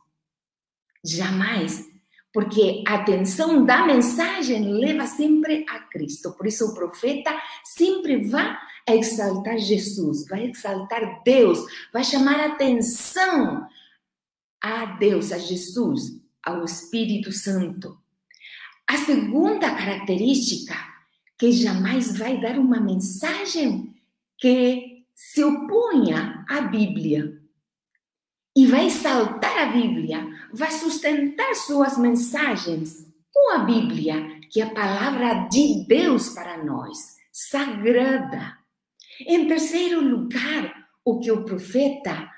Jamais 1.04 1.90
porque 2.34 2.84
a 2.88 2.96
atenção 2.96 3.66
da 3.66 3.86
mensagem 3.86 4.74
leva 4.74 5.06
sempre 5.06 5.66
a 5.68 5.80
Cristo. 5.80 6.32
Por 6.32 6.48
isso, 6.48 6.66
o 6.66 6.74
profeta 6.74 7.36
sempre 7.64 8.26
vai 8.26 8.58
exaltar 8.88 9.58
Jesus, 9.58 10.26
vai 10.28 10.50
exaltar 10.50 11.22
Deus, 11.24 11.60
vai 11.92 12.04
chamar 12.04 12.40
atenção 12.40 13.68
a 14.62 14.86
Deus, 14.86 15.32
a 15.32 15.38
Jesus, 15.38 16.21
ao 16.46 16.64
Espírito 16.66 17.32
Santo. 17.32 17.98
A 18.88 18.98
segunda 18.98 19.74
característica, 19.74 20.76
que 21.38 21.52
jamais 21.52 22.18
vai 22.18 22.40
dar 22.40 22.58
uma 22.58 22.80
mensagem 22.80 23.94
que 24.38 25.06
se 25.16 25.44
oponha 25.44 26.46
à 26.50 26.62
Bíblia 26.62 27.40
e 28.56 28.68
vai 28.68 28.88
exaltar 28.88 29.58
a 29.58 29.66
Bíblia, 29.68 30.28
vai 30.52 30.72
sustentar 30.72 31.56
suas 31.56 31.98
mensagens 31.98 33.08
com 33.32 33.54
a 33.54 33.60
Bíblia, 33.60 34.42
que 34.50 34.62
é 34.62 34.66
a 34.66 34.74
palavra 34.74 35.48
de 35.48 35.86
Deus 35.88 36.30
para 36.30 36.64
nós, 36.64 36.98
sagrada. 37.32 38.58
Em 39.22 39.48
terceiro 39.48 40.02
lugar, 40.02 40.90
o 41.06 41.20
que 41.20 41.32
o 41.32 41.46
profeta 41.46 42.30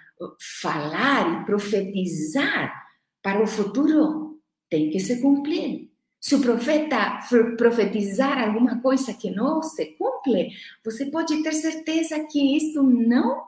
falar 0.62 1.42
e 1.42 1.46
profetizar 1.46 2.83
para 3.24 3.42
o 3.42 3.48
futuro 3.48 4.40
tem 4.70 4.90
que 4.90 5.00
se 5.00 5.22
cumprir. 5.22 5.90
Se 6.20 6.36
o 6.36 6.42
profeta 6.42 7.20
profetizar 7.58 8.38
alguma 8.38 8.82
coisa 8.82 9.14
que 9.14 9.32
não 9.32 9.62
se 9.64 9.98
cumpre, 9.98 10.52
você 10.84 11.08
pode 11.08 11.42
ter 11.42 11.54
certeza 11.54 12.20
que 12.30 12.56
isso 12.56 12.84
não 12.84 13.44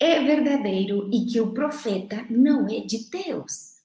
é 0.00 0.22
verdadeiro 0.22 1.08
e 1.12 1.26
que 1.26 1.40
o 1.40 1.52
profeta 1.52 2.24
não 2.30 2.66
é 2.66 2.80
de 2.80 3.08
Deus. 3.10 3.76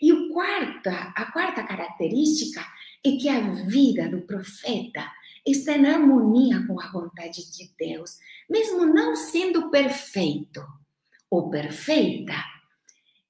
E 0.00 0.12
o 0.12 0.32
quarta, 0.32 1.12
a 1.16 1.30
quarta 1.32 1.62
característica 1.62 2.60
é 3.04 3.12
que 3.12 3.28
a 3.28 3.40
vida 3.40 4.08
do 4.08 4.22
profeta 4.22 5.04
está 5.46 5.76
em 5.76 5.86
harmonia 5.86 6.66
com 6.66 6.80
a 6.80 6.90
vontade 6.90 7.50
de 7.50 7.70
Deus, 7.78 8.18
mesmo 8.48 8.86
não 8.86 9.14
sendo 9.14 9.70
perfeito 9.70 10.64
ou 11.30 11.50
perfeita, 11.50 12.34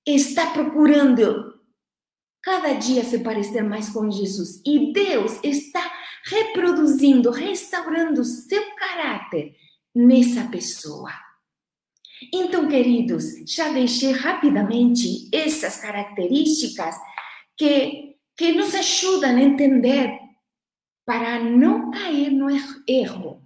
está 0.06 0.50
procurando 0.50 1.54
cada 2.42 2.74
dia 2.74 3.02
se 3.04 3.20
parecer 3.20 3.62
mais 3.62 3.88
com 3.88 4.10
Jesus. 4.10 4.60
E 4.66 4.92
Deus 4.92 5.38
está 5.42 5.90
reproduzindo, 6.26 7.30
restaurando 7.30 8.22
seu 8.24 8.62
caráter 8.76 9.56
nessa 9.94 10.44
pessoa. 10.48 11.12
Então, 12.32 12.68
queridos, 12.68 13.24
já 13.46 13.70
deixei 13.70 14.12
rapidamente 14.12 15.28
essas 15.32 15.78
características 15.78 16.96
que, 17.56 18.16
que 18.36 18.52
nos 18.52 18.74
ajudam 18.74 19.36
a 19.36 19.42
entender 19.42 20.18
para 21.06 21.38
não 21.38 21.90
cair 21.90 22.30
no 22.30 22.48
erro, 22.88 23.43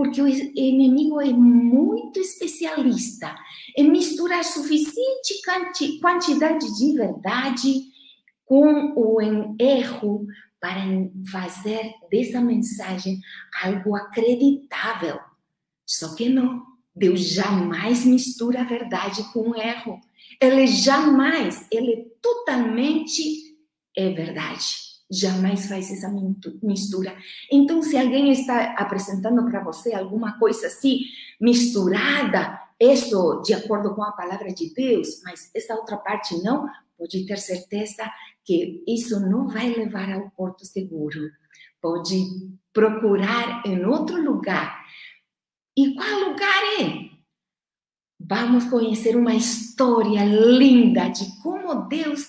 porque 0.00 0.22
o 0.22 0.26
inimigo 0.26 1.20
é 1.20 1.30
muito 1.30 2.18
especialista 2.18 3.36
em 3.76 3.90
misturar 3.90 4.42
suficiente 4.42 5.42
quantidade 6.00 6.74
de 6.74 6.94
verdade 6.94 7.82
com 8.46 8.94
o 8.96 9.20
erro 9.60 10.26
para 10.58 10.80
fazer 11.30 11.92
dessa 12.10 12.40
mensagem 12.40 13.20
algo 13.62 13.94
acreditável. 13.94 15.20
Só 15.84 16.14
que 16.14 16.30
não. 16.30 16.62
Deus 16.96 17.20
jamais 17.20 18.06
mistura 18.06 18.62
a 18.62 18.64
verdade 18.64 19.22
com 19.34 19.50
o 19.50 19.54
erro. 19.54 20.00
Ele 20.40 20.66
jamais, 20.66 21.66
ele 21.70 22.10
totalmente 22.22 23.54
é 23.94 24.08
verdade 24.08 24.89
jamais 25.10 25.66
faz 25.66 25.90
essa 25.90 26.08
mistura. 26.62 27.16
Então, 27.50 27.82
se 27.82 27.96
alguém 27.96 28.30
está 28.30 28.74
apresentando 28.74 29.44
para 29.50 29.62
você 29.62 29.92
alguma 29.92 30.38
coisa 30.38 30.68
assim, 30.68 31.00
misturada, 31.40 32.60
isso 32.78 33.42
de 33.44 33.52
acordo 33.52 33.94
com 33.94 34.02
a 34.02 34.12
palavra 34.12 34.52
de 34.52 34.72
Deus, 34.72 35.20
mas 35.24 35.50
essa 35.54 35.74
outra 35.74 35.96
parte 35.96 36.40
não, 36.42 36.68
pode 36.96 37.26
ter 37.26 37.38
certeza 37.38 38.10
que 38.44 38.84
isso 38.86 39.18
não 39.20 39.48
vai 39.48 39.68
levar 39.68 40.12
ao 40.12 40.30
porto 40.30 40.64
seguro. 40.64 41.30
Pode 41.80 42.24
procurar 42.72 43.62
em 43.66 43.84
outro 43.84 44.22
lugar. 44.22 44.84
E 45.76 45.94
qual 45.94 46.30
lugar 46.30 46.62
é? 46.80 47.10
Vamos 48.18 48.64
conhecer 48.64 49.16
uma 49.16 49.34
história 49.34 50.24
linda 50.24 51.08
de 51.08 51.40
como 51.42 51.88
Deus, 51.88 52.28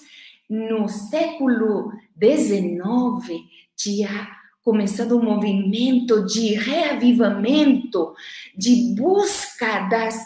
no 0.50 0.88
século 0.88 1.92
19 2.22 3.46
tinha 3.76 4.30
começado 4.64 5.18
um 5.18 5.24
movimento 5.24 6.24
de 6.28 6.54
reavivamento, 6.54 8.14
de 8.56 8.94
busca 8.96 9.88
das, 9.90 10.24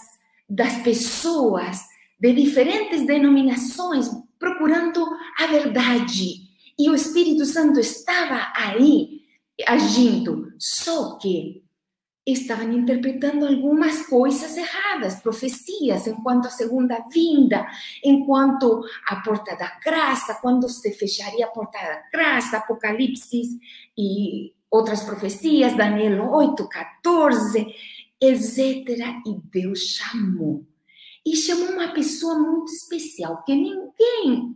das 0.50 0.84
pessoas 0.84 1.80
de 2.20 2.34
diferentes 2.34 3.08
denominações, 3.08 4.10
procurando 4.38 5.06
a 5.40 5.48
verdade. 5.48 6.42
E 6.78 6.90
o 6.90 6.96
Espírito 6.96 7.46
Santo 7.46 7.80
estava 7.80 8.52
aí 8.54 9.22
agindo, 9.66 10.52
só 10.60 11.18
que 11.18 11.64
estavam 12.26 12.72
interpretando 12.72 13.46
algumas 13.46 14.08
coisas 14.08 14.58
erradas, 14.58 15.22
profecias, 15.22 16.08
enquanto 16.08 16.48
a 16.48 16.52
segunda 16.52 17.06
vinda, 17.12 17.68
enquanto 18.04 18.84
a 19.08 19.18
porta 19.18 19.56
da 19.56 19.78
graça, 19.84 20.40
quando 20.42 20.68
se 20.68 20.92
fecharia 20.94 21.46
a 21.46 21.50
porta 21.50 21.78
da 21.78 22.04
graça, 22.12 22.58
Apocalipse 22.58 23.60
e 23.96 24.54
outras 24.72 25.04
profecias, 25.04 25.78
Daniel 25.78 26.30
8, 26.32 26.68
14, 26.68 27.76
etc. 28.20 28.90
E 29.26 29.40
Deus 29.52 29.80
chamou. 29.80 30.66
E 31.26 31.36
chamou 31.36 31.70
uma 31.70 31.90
pessoa 31.90 32.38
muito 32.40 32.72
especial, 32.72 33.44
que 33.44 33.56
ninguém, 33.56 34.56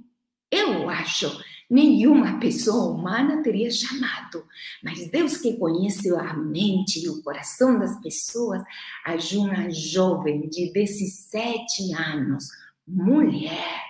eu 0.52 0.90
acho, 0.90 1.44
nenhuma 1.70 2.40
pessoa 2.40 2.92
humana 2.92 3.44
teria 3.44 3.70
chamado. 3.70 4.46
Mas 4.84 5.10
Deus 5.10 5.38
que 5.38 5.58
conhece 5.58 6.10
a 6.16 6.34
mente 6.34 7.04
e 7.04 7.10
o 7.10 7.22
coração 7.22 7.78
das 7.78 8.00
pessoas, 8.02 8.64
agiu 9.06 9.42
uma 9.42 9.70
jovem 9.70 10.50
de 10.50 10.72
17 10.74 11.94
anos, 11.94 12.46
mulher 12.88 13.84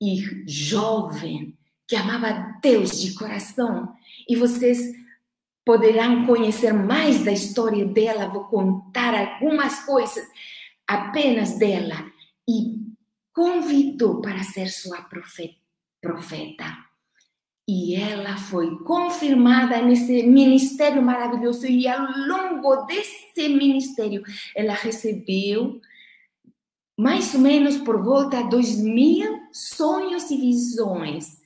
e 0.00 0.22
jovem, 0.46 1.56
que 1.86 1.96
amava 1.96 2.58
Deus 2.62 3.00
de 3.00 3.14
coração. 3.14 3.92
E 4.26 4.36
vocês 4.36 4.78
poderão 5.64 6.24
conhecer 6.24 6.72
mais 6.72 7.24
da 7.24 7.32
história 7.32 7.84
dela, 7.84 8.28
vou 8.28 8.44
contar 8.44 9.14
algumas 9.14 9.84
coisas 9.84 10.26
apenas 10.86 11.58
dela. 11.58 12.10
E 12.48 12.78
convidou 13.34 14.22
para 14.22 14.42
ser 14.42 14.68
sua 14.68 15.02
profeta 15.02 15.57
profeta. 16.00 16.64
E 17.68 17.94
ela 17.94 18.36
foi 18.36 18.78
confirmada 18.84 19.82
nesse 19.82 20.22
ministério 20.22 21.02
maravilhoso. 21.02 21.66
E 21.66 21.86
ao 21.86 22.06
longo 22.26 22.86
desse 22.86 23.48
ministério, 23.48 24.22
ela 24.56 24.72
recebeu 24.72 25.78
mais 26.98 27.34
ou 27.34 27.40
menos 27.40 27.76
por 27.76 28.02
volta 28.02 28.42
de 28.42 28.50
dois 28.50 28.76
mil 28.76 29.38
sonhos 29.52 30.30
e 30.30 30.36
visões. 30.36 31.42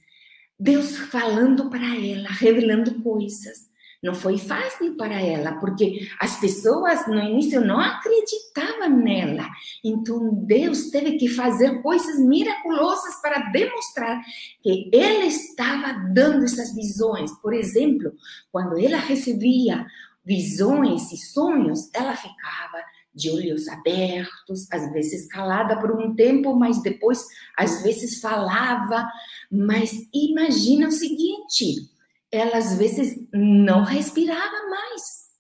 Deus 0.59 0.97
falando 0.97 1.69
para 1.69 1.85
ela, 1.85 2.29
revelando 2.29 3.03
coisas. 3.03 3.72
Não 4.03 4.15
foi 4.15 4.37
fácil 4.37 4.97
para 4.97 5.21
ela, 5.21 5.61
porque 5.61 6.09
as 6.19 6.41
pessoas 6.41 7.07
no 7.07 7.19
início 7.21 7.65
não 7.65 7.79
acreditavam 7.79 8.91
nela. 8.91 9.49
Então 9.85 10.35
Deus 10.45 10.91
teve 10.91 11.19
que 11.19 11.29
fazer 11.29 11.81
coisas 11.83 12.19
miraculosas 12.19 13.21
para 13.23 13.51
demonstrar 13.51 14.21
que 14.61 14.91
Ele 14.93 15.27
estava 15.27 15.93
dando 16.13 16.45
essas 16.45 16.75
visões. 16.75 17.31
Por 17.41 17.55
exemplo, 17.55 18.13
quando 18.51 18.77
ela 18.77 18.99
recebia 18.99 19.87
visões 20.25 21.13
e 21.13 21.17
sonhos, 21.17 21.89
ela 21.95 22.17
ficava 22.17 22.79
de 23.15 23.31
olhos 23.31 23.69
abertos, 23.69 24.67
às 24.73 24.91
vezes 24.93 25.29
calada 25.29 25.79
por 25.79 25.93
um 25.93 26.15
tempo, 26.15 26.57
mas 26.57 26.83
depois, 26.83 27.25
às 27.57 27.83
vezes, 27.83 28.21
falava. 28.21 29.07
Mas 29.51 29.93
imagina 30.13 30.89
o 30.89 30.93
seguinte: 30.93 31.92
ela 32.33 32.57
às 32.57 32.79
vezes 32.79 33.29
não 33.31 33.85
respirava 33.85 34.69
mais. 34.71 35.31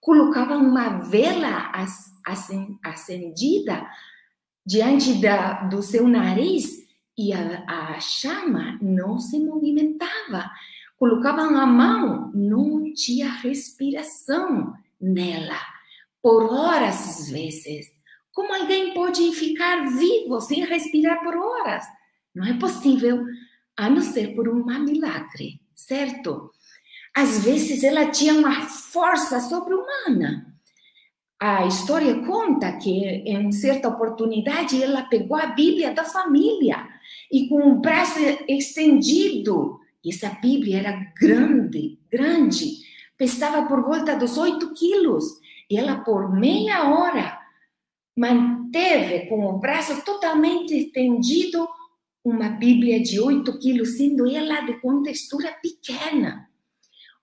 Colocava 0.00 0.58
uma 0.58 0.98
vela 0.98 1.72
acendida 2.84 3.86
diante 4.64 5.14
da, 5.14 5.64
do 5.64 5.82
seu 5.82 6.06
nariz 6.06 6.86
e 7.16 7.32
a, 7.32 7.64
a 7.66 8.00
chama 8.00 8.78
não 8.82 9.18
se 9.18 9.40
movimentava. 9.40 10.50
Colocavam 10.98 11.58
a 11.58 11.66
mão, 11.66 12.30
não 12.34 12.92
tinha 12.92 13.30
respiração 13.30 14.74
nela. 15.00 15.58
Por 16.20 16.52
horas, 16.52 17.08
às 17.08 17.30
vezes. 17.30 17.92
Como 18.32 18.54
alguém 18.54 18.94
pode 18.94 19.32
ficar 19.32 19.88
vivo 19.88 20.40
sem 20.40 20.64
respirar 20.64 21.22
por 21.22 21.34
horas? 21.34 21.84
Não 22.34 22.46
é 22.46 22.54
possível, 22.54 23.24
a 23.76 23.90
não 23.90 24.00
ser 24.00 24.34
por 24.34 24.48
um 24.48 24.64
milagre 24.64 25.61
certo? 25.86 26.50
Às 27.14 27.44
vezes 27.44 27.84
ela 27.84 28.10
tinha 28.10 28.34
uma 28.34 28.62
força 28.62 29.40
sobre-humana. 29.40 30.46
A 31.40 31.66
história 31.66 32.24
conta 32.24 32.72
que, 32.78 33.04
em 33.04 33.50
certa 33.52 33.88
oportunidade, 33.88 34.82
ela 34.82 35.02
pegou 35.02 35.36
a 35.36 35.46
Bíblia 35.46 35.92
da 35.92 36.04
família 36.04 36.88
e, 37.30 37.48
com 37.48 37.72
o 37.72 37.80
braço 37.80 38.18
estendido, 38.48 39.80
essa 40.06 40.30
Bíblia 40.40 40.78
era 40.78 41.12
grande, 41.20 41.98
grande, 42.10 42.78
pesava 43.16 43.66
por 43.66 43.82
volta 43.82 44.16
dos 44.16 44.38
8 44.38 44.72
quilos, 44.72 45.24
e 45.68 45.76
ela, 45.76 45.96
por 45.96 46.32
meia 46.32 46.90
hora, 46.90 47.38
manteve 48.16 49.26
com 49.26 49.46
o 49.46 49.58
braço 49.58 50.04
totalmente 50.04 50.76
estendido 50.76 51.66
uma 52.24 52.48
Bíblia 52.48 53.02
de 53.02 53.20
8 53.20 53.58
quilos, 53.58 53.96
sendo 53.96 54.30
ela 54.30 54.60
de 54.60 54.80
contextura 54.80 55.52
pequena. 55.60 56.48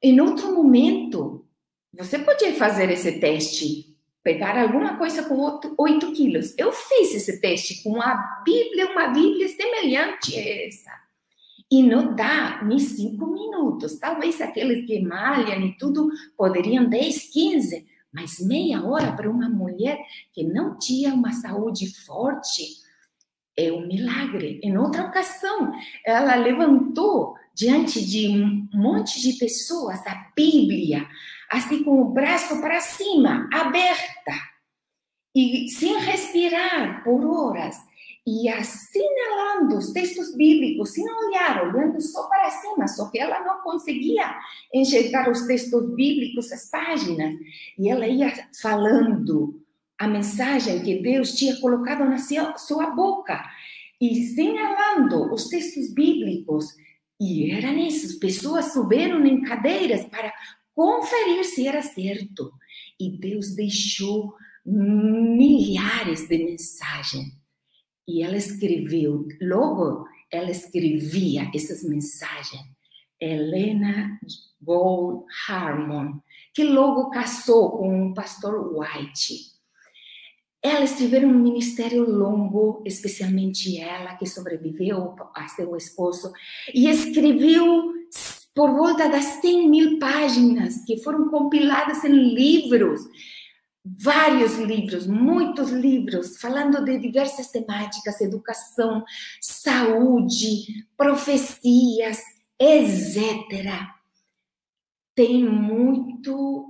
Em 0.01 0.19
outro 0.19 0.53
momento, 0.53 1.45
você 1.93 2.19
podia 2.19 2.53
fazer 2.53 2.89
esse 2.91 3.19
teste, 3.19 3.95
pegar 4.23 4.57
alguma 4.57 4.97
coisa 4.97 5.23
com 5.23 5.59
8 5.77 6.11
quilos. 6.13 6.53
Eu 6.57 6.71
fiz 6.71 7.15
esse 7.15 7.39
teste 7.39 7.81
com 7.83 8.01
a 8.01 8.41
Bíblia, 8.43 8.91
uma 8.91 9.07
Bíblia 9.07 9.47
semelhante 9.47 10.37
a 10.37 10.65
essa. 10.65 10.91
E 11.71 11.83
não 11.83 12.15
dá 12.15 12.61
nem 12.63 12.79
5 12.79 13.25
minutos. 13.27 13.99
Talvez 13.99 14.41
aqueles 14.41 14.85
que 14.85 15.01
malham 15.01 15.65
e 15.65 15.77
tudo 15.77 16.09
poderiam 16.35 16.89
10, 16.89 17.29
15, 17.31 17.87
mas 18.11 18.39
meia 18.39 18.83
hora 18.83 19.11
para 19.13 19.29
uma 19.29 19.47
mulher 19.47 19.99
que 20.33 20.43
não 20.43 20.77
tinha 20.77 21.13
uma 21.13 21.31
saúde 21.31 21.87
forte 22.05 22.63
é 23.59 23.71
um 23.71 23.85
milagre. 23.85 24.59
Em 24.63 24.77
outra 24.77 25.05
ocasião, 25.05 25.73
ela 26.05 26.35
levantou 26.35 27.35
diante 27.53 28.03
de 28.05 28.29
um 28.29 28.69
monte 28.73 29.21
de 29.21 29.33
pessoas 29.33 30.05
a 30.07 30.31
Bíblia, 30.35 31.05
assim 31.51 31.83
com 31.83 32.01
o 32.01 32.13
braço 32.13 32.61
para 32.61 32.79
cima, 32.79 33.49
aberta, 33.51 34.31
e 35.35 35.67
sem 35.69 35.99
respirar 35.99 37.03
por 37.03 37.25
horas, 37.25 37.75
e 38.25 38.47
assinalando 38.47 39.77
os 39.77 39.91
textos 39.91 40.35
bíblicos, 40.35 40.93
sem 40.93 41.03
olhar, 41.03 41.65
olhando 41.67 41.99
só 41.99 42.27
para 42.27 42.49
cima, 42.51 42.87
só 42.87 43.09
que 43.09 43.19
ela 43.19 43.39
não 43.41 43.61
conseguia 43.61 44.37
enxergar 44.73 45.29
os 45.29 45.41
textos 45.47 45.95
bíblicos, 45.95 46.51
as 46.51 46.69
páginas, 46.69 47.35
e 47.77 47.89
ela 47.89 48.07
ia 48.07 48.31
falando 48.61 49.59
a 49.99 50.07
mensagem 50.07 50.81
que 50.81 51.01
Deus 51.01 51.33
tinha 51.33 51.59
colocado 51.59 52.05
na 52.05 52.17
sua 52.17 52.89
boca 52.91 53.43
e 53.99 54.23
señalando 54.27 55.33
os 55.33 55.49
textos 55.49 55.93
bíblicos. 55.93 56.73
E 57.19 57.51
eram 57.51 57.85
essas 57.85 58.13
pessoas 58.13 58.71
subiram 58.71 59.25
em 59.25 59.41
cadeiras 59.41 60.05
para 60.05 60.33
conferir 60.73 61.43
se 61.43 61.67
era 61.67 61.81
certo. 61.81 62.49
E 62.97 63.17
Deus 63.19 63.53
deixou 63.55 64.33
milhares 64.65 66.29
de 66.29 66.37
mensagens. 66.37 67.37
E 68.07 68.23
ela 68.23 68.37
escreveu, 68.37 69.27
logo 69.41 70.07
ela 70.31 70.49
escrevia 70.49 71.51
essas 71.53 71.83
mensagens. 71.83 72.63
Helena 73.19 74.17
Gold 74.61 75.25
Harmon, 75.45 76.21
que 76.53 76.63
logo 76.63 77.09
casou 77.09 77.77
com 77.77 78.07
o 78.07 78.13
pastor 78.13 78.73
White. 78.73 79.58
Elas 80.61 80.97
tiveram 80.97 81.29
um 81.29 81.39
ministério 81.39 82.03
longo, 82.03 82.83
especialmente 82.85 83.79
ela, 83.79 84.15
que 84.15 84.25
sobreviveu 84.25 85.15
a 85.33 85.47
seu 85.47 85.75
esposo, 85.77 86.33
e 86.73 86.89
escreveu 86.89 87.93
por 88.53 88.71
volta 88.71 89.07
das 89.07 89.23
100 89.41 89.69
mil 89.69 89.99
páginas 89.99 90.83
que 90.85 91.01
foram 91.01 91.29
compiladas 91.29 92.03
em 92.03 92.33
livros, 92.33 93.01
vários 93.85 94.57
livros, 94.57 95.07
muitos 95.07 95.71
livros, 95.71 96.37
falando 96.41 96.83
de 96.83 96.99
diversas 96.99 97.49
temáticas, 97.49 98.19
educação, 98.19 99.05
saúde, 99.39 100.85
profecias, 100.97 102.19
etc. 102.59 103.87
Tem 105.15 105.43
muito 105.43 106.65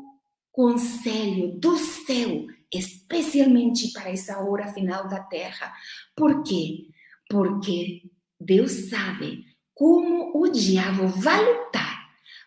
conselho 0.51 1.57
do 1.57 1.75
céu 1.75 2.45
especialmente 2.73 3.91
para 3.91 4.09
essa 4.09 4.39
hora 4.39 4.73
final 4.73 5.07
da 5.07 5.19
terra. 5.19 5.73
Por 6.15 6.43
quê? 6.43 6.87
Porque 7.29 8.03
Deus 8.39 8.71
sabe 8.89 9.45
como 9.73 10.31
o 10.35 10.49
diabo 10.49 11.07
vai 11.07 11.43
lutar 11.43 11.99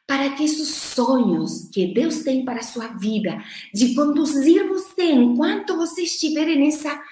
para 0.07 0.31
que 0.31 0.45
esses 0.45 0.69
sonhos 0.69 1.71
que 1.73 1.87
Deus 1.87 2.23
tem 2.23 2.45
para 2.45 2.61
a 2.61 2.65
sua 2.65 2.89
vida, 2.89 3.43
de 3.73 3.95
conduzir 3.95 4.69
você 4.69 5.05
enquanto 5.05 5.77
você 5.77 6.03
estiver 6.03 6.47
nessa 6.57 7.03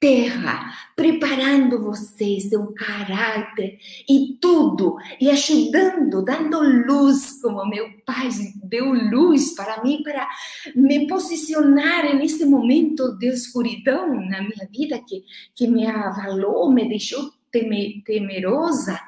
terra, 0.00 0.72
preparando 0.94 1.82
você, 1.82 2.38
seu 2.40 2.72
caráter 2.72 3.78
e 4.08 4.38
tudo, 4.40 4.96
e 5.20 5.28
ajudando, 5.30 6.22
dando 6.22 6.60
luz, 6.60 7.40
como 7.42 7.68
meu 7.68 7.90
pai 8.06 8.28
deu 8.62 8.92
luz 8.92 9.54
para 9.54 9.82
mim, 9.82 10.02
para 10.02 10.28
me 10.74 11.06
posicionar 11.08 12.14
nesse 12.14 12.44
momento 12.44 13.18
de 13.18 13.28
escuridão 13.28 14.14
na 14.14 14.40
minha 14.40 14.68
vida, 14.70 15.00
que, 15.00 15.24
que 15.54 15.66
me 15.66 15.86
avalou, 15.86 16.72
me 16.72 16.88
deixou 16.88 17.32
temerosa 17.50 19.00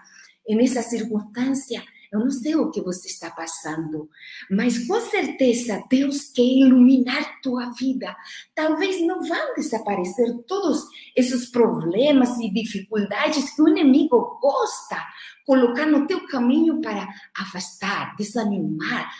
nessa 0.48 0.82
circunstância 0.82 1.82
eu 2.12 2.20
não 2.20 2.30
sei 2.30 2.56
o 2.56 2.70
que 2.70 2.80
você 2.80 3.08
está 3.08 3.30
passando, 3.30 4.08
mas 4.50 4.86
com 4.86 5.00
certeza 5.00 5.84
Deus 5.88 6.30
quer 6.32 6.42
iluminar 6.42 7.40
tua 7.40 7.70
vida. 7.70 8.16
Talvez 8.54 9.00
não 9.06 9.22
vão 9.22 9.54
desaparecer 9.54 10.36
todos 10.46 10.84
esses 11.16 11.50
problemas 11.50 12.38
e 12.40 12.52
dificuldades 12.52 13.54
que 13.54 13.62
o 13.62 13.68
inimigo 13.68 14.38
gosta 14.40 14.96
colocar 15.46 15.86
no 15.86 16.06
teu 16.06 16.26
caminho 16.26 16.80
para 16.80 17.08
afastar, 17.36 18.14
desanimar, 18.16 19.10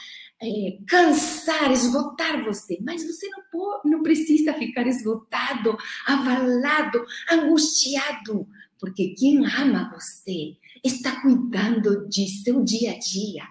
é, 0.42 0.78
cansar, 0.86 1.70
esgotar 1.70 2.44
você. 2.44 2.78
Mas 2.82 3.04
você 3.04 3.28
não, 3.28 3.80
não 3.84 4.02
precisa 4.02 4.54
ficar 4.54 4.86
esgotado, 4.86 5.76
avalado, 6.06 7.04
angustiado, 7.30 8.46
porque 8.80 9.08
quem 9.08 9.44
ama 9.46 9.90
você 9.94 10.56
está 10.82 11.20
cuidando 11.20 12.08
de 12.08 12.26
seu 12.26 12.64
dia 12.64 12.92
a 12.92 12.98
dia, 12.98 13.46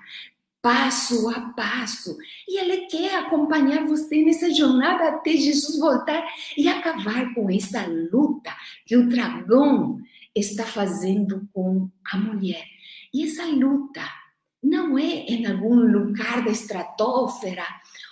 passo 0.61 1.29
a 1.29 1.41
passo. 1.51 2.17
E 2.47 2.59
Ele 2.59 2.87
quer 2.87 3.15
acompanhar 3.15 3.85
você 3.85 4.23
nessa 4.23 4.53
jornada 4.53 5.09
até 5.09 5.31
Jesus 5.31 5.79
voltar 5.79 6.25
e 6.57 6.67
acabar 6.67 7.33
com 7.33 7.49
essa 7.49 7.85
luta 7.87 8.55
que 8.85 8.97
o 8.97 9.07
dragão 9.07 9.99
está 10.35 10.65
fazendo 10.65 11.47
com 11.53 11.89
a 12.11 12.17
mulher. 12.17 12.65
E 13.13 13.23
essa 13.23 13.45
luta 13.45 14.01
não 14.61 14.97
é 14.97 15.25
em 15.25 15.45
algum 15.45 15.75
lugar 15.75 16.43
da 16.43 16.51
estratosfera 16.51 17.65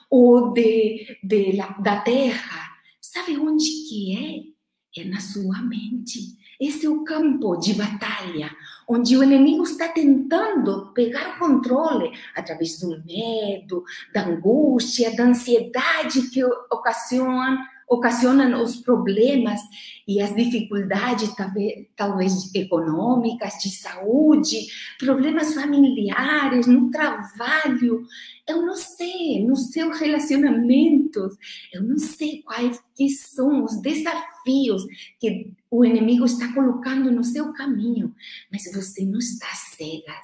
ou 0.10 0.54
de, 0.54 1.18
de, 1.24 1.58
da 1.82 2.02
terra. 2.02 2.78
Sabe 3.02 3.38
onde 3.38 3.66
que 3.88 4.56
é? 4.96 5.02
É 5.02 5.04
na 5.06 5.20
sua 5.20 5.62
mente. 5.62 6.36
Esse 6.60 6.88
é 6.88 6.90
o 6.90 7.04
campo 7.04 7.56
de 7.58 7.74
batalha, 7.76 8.50
onde 8.88 9.16
o 9.16 9.24
inimigo 9.24 9.64
está 9.64 9.90
tentando 9.90 10.92
pegar 10.94 11.36
o 11.36 11.40
controle 11.40 12.12
através 12.36 12.80
do 12.80 13.04
medo, 13.06 13.84
da 14.14 14.26
angústia, 14.26 15.16
da 15.16 15.26
ansiedade 15.26 16.30
que 16.30 16.44
ocasionam 16.44 17.58
ocasionam 17.88 18.62
os 18.62 18.76
problemas 18.78 19.62
e 20.06 20.22
as 20.22 20.36
dificuldades, 20.36 21.34
talvez, 21.36 21.88
talvez 21.96 22.54
econômicas, 22.54 23.54
de 23.62 23.70
saúde, 23.70 24.68
problemas 25.00 25.54
familiares, 25.54 26.68
no 26.68 26.92
trabalho. 26.92 28.06
Eu 28.48 28.66
não 28.66 28.76
sei, 28.76 29.46
nos 29.46 29.72
seus 29.72 30.00
relacionamentos, 30.00 31.38
eu 31.74 31.82
não 31.82 31.98
sei 31.98 32.42
quais 32.44 32.82
que 32.96 33.10
são 33.10 33.64
os 33.64 33.82
desafios 33.82 34.86
que 35.20 35.52
o 35.72 35.86
inimigo 35.86 36.26
está 36.26 36.54
colocando 36.54 37.12
no 37.12 37.24
seu 37.24 37.54
caminho, 37.54 38.14
mas 38.52 38.64
você 38.74 39.06
não 39.06 39.20
está 39.20 39.48
cega. 39.48 40.16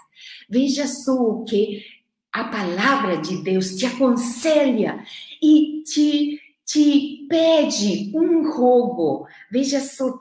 Veja 0.49 0.87
só 0.87 1.13
o 1.13 1.43
que 1.45 1.83
a 2.33 2.45
palavra 2.45 3.17
de 3.17 3.43
Deus 3.43 3.75
te 3.75 3.85
aconselha 3.85 5.05
e 5.41 5.83
te 5.83 6.42
te 6.73 7.27
pede 7.29 8.11
um 8.15 8.51
rogo. 8.51 9.27
Veja 9.51 9.79
só, 9.79 10.07
1 10.07 10.19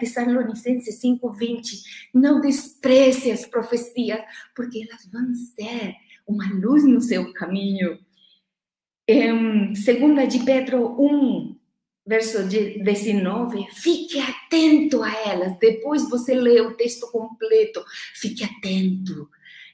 Tessalonicenses 0.00 1.00
5,20. 1.00 1.82
Não 2.12 2.40
despreze 2.40 3.30
as 3.30 3.46
profecias, 3.46 4.20
porque 4.54 4.82
elas 4.82 5.06
vão 5.06 5.32
ser 5.32 5.94
uma 6.26 6.52
luz 6.54 6.82
no 6.82 7.00
seu 7.00 7.32
caminho. 7.32 8.00
Em 9.06 9.72
2 9.72 10.28
de 10.28 10.44
Pedro 10.44 11.00
1, 11.00 11.56
verso 12.04 12.42
19, 12.48 13.68
fique 13.72 14.18
atento 14.18 15.04
a 15.04 15.12
elas. 15.24 15.56
Depois 15.56 16.10
você 16.10 16.34
lê 16.34 16.60
o 16.60 16.74
texto 16.74 17.08
completo, 17.12 17.84
fique 18.14 18.42
atento 18.42 19.30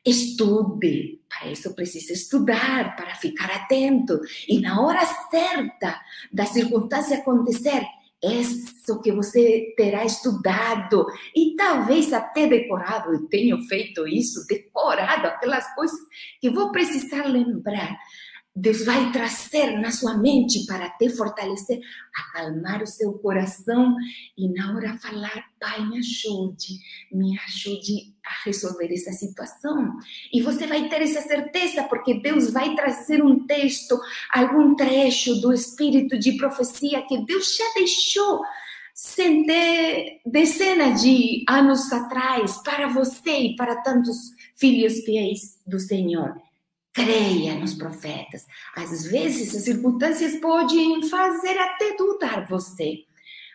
Estude, 0.07 1.21
para 1.29 1.51
isso 1.51 1.75
precisa 1.75 2.13
estudar, 2.13 2.95
para 2.95 3.17
ficar 3.17 3.51
atento. 3.51 4.21
E 4.49 4.61
na 4.61 4.81
hora 4.81 5.05
certa 5.31 6.01
da 6.33 6.47
circunstância 6.47 7.19
acontecer, 7.19 7.83
isso 8.23 9.01
que 9.03 9.13
você 9.13 9.75
terá 9.77 10.05
estudado 10.05 11.07
e 11.35 11.55
talvez 11.57 12.13
até 12.13 12.47
decorado. 12.47 13.13
Eu 13.13 13.27
tenho 13.27 13.63
feito 13.65 14.07
isso, 14.07 14.47
decorado 14.47 15.27
aquelas 15.27 15.75
coisas 15.75 15.99
que 16.41 16.51
vou 16.51 16.71
precisar 16.71 17.25
lembrar. 17.25 17.99
Deus 18.57 18.87
vai 18.87 19.13
trazer 19.13 19.79
na 19.79 19.91
sua 19.91 20.17
mente 20.17 20.65
para 20.65 20.89
te 20.89 21.11
fortalecer, 21.11 21.79
acalmar 22.17 22.83
o 22.83 22.87
seu 22.87 23.13
coração 23.19 23.95
e 24.37 24.49
na 24.49 24.75
hora 24.75 24.97
falar, 24.97 25.45
Pai, 25.61 25.87
me 25.87 25.99
ajude, 25.99 26.79
me 27.13 27.39
ajude 27.39 28.15
a 28.25 28.47
resolver 28.47 28.91
essa 28.91 29.13
situação. 29.13 29.93
E 30.33 30.41
você 30.41 30.67
vai 30.67 30.89
ter 30.89 31.03
essa 31.03 31.21
certeza, 31.21 31.83
porque 31.85 32.15
Deus 32.15 32.51
vai 32.51 32.75
trazer 32.75 33.23
um 33.23 33.47
texto, 33.47 34.01
algum 34.33 34.75
trecho 34.75 35.35
do 35.43 35.53
espírito 35.53 36.19
de 36.19 36.39
profecia 36.39 37.03
que 37.03 37.25
Deus 37.27 37.57
já 37.57 37.75
deixou 37.75 38.41
dezenas 40.25 41.03
de 41.03 41.45
anos 41.47 41.93
atrás 41.93 42.57
para 42.63 42.89
você 42.89 43.39
e 43.39 43.57
para 43.57 43.83
tantos 43.83 44.17
filhos 44.55 45.05
fiéis 45.05 45.61
do 45.67 45.79
Senhor. 45.79 46.46
Creia 46.97 47.55
nos 47.57 47.75
profetas. 47.75 48.47
Às 48.75 49.05
vezes, 49.05 49.55
as 49.55 49.65
circunstâncias 49.65 50.41
podem 50.41 51.07
fazer 51.11 51.59
até 51.59 51.95
dudar 51.95 52.49
você. 52.49 53.05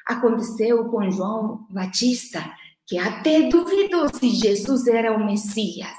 Aconteceu 0.05 0.85
com 0.85 1.09
João 1.09 1.65
Batista, 1.67 2.53
que 2.85 2.99
até 2.99 3.49
duvidou 3.49 4.13
se 4.13 4.29
Jesus 4.29 4.85
era 4.85 5.11
o 5.11 5.25
Messias. 5.25 5.89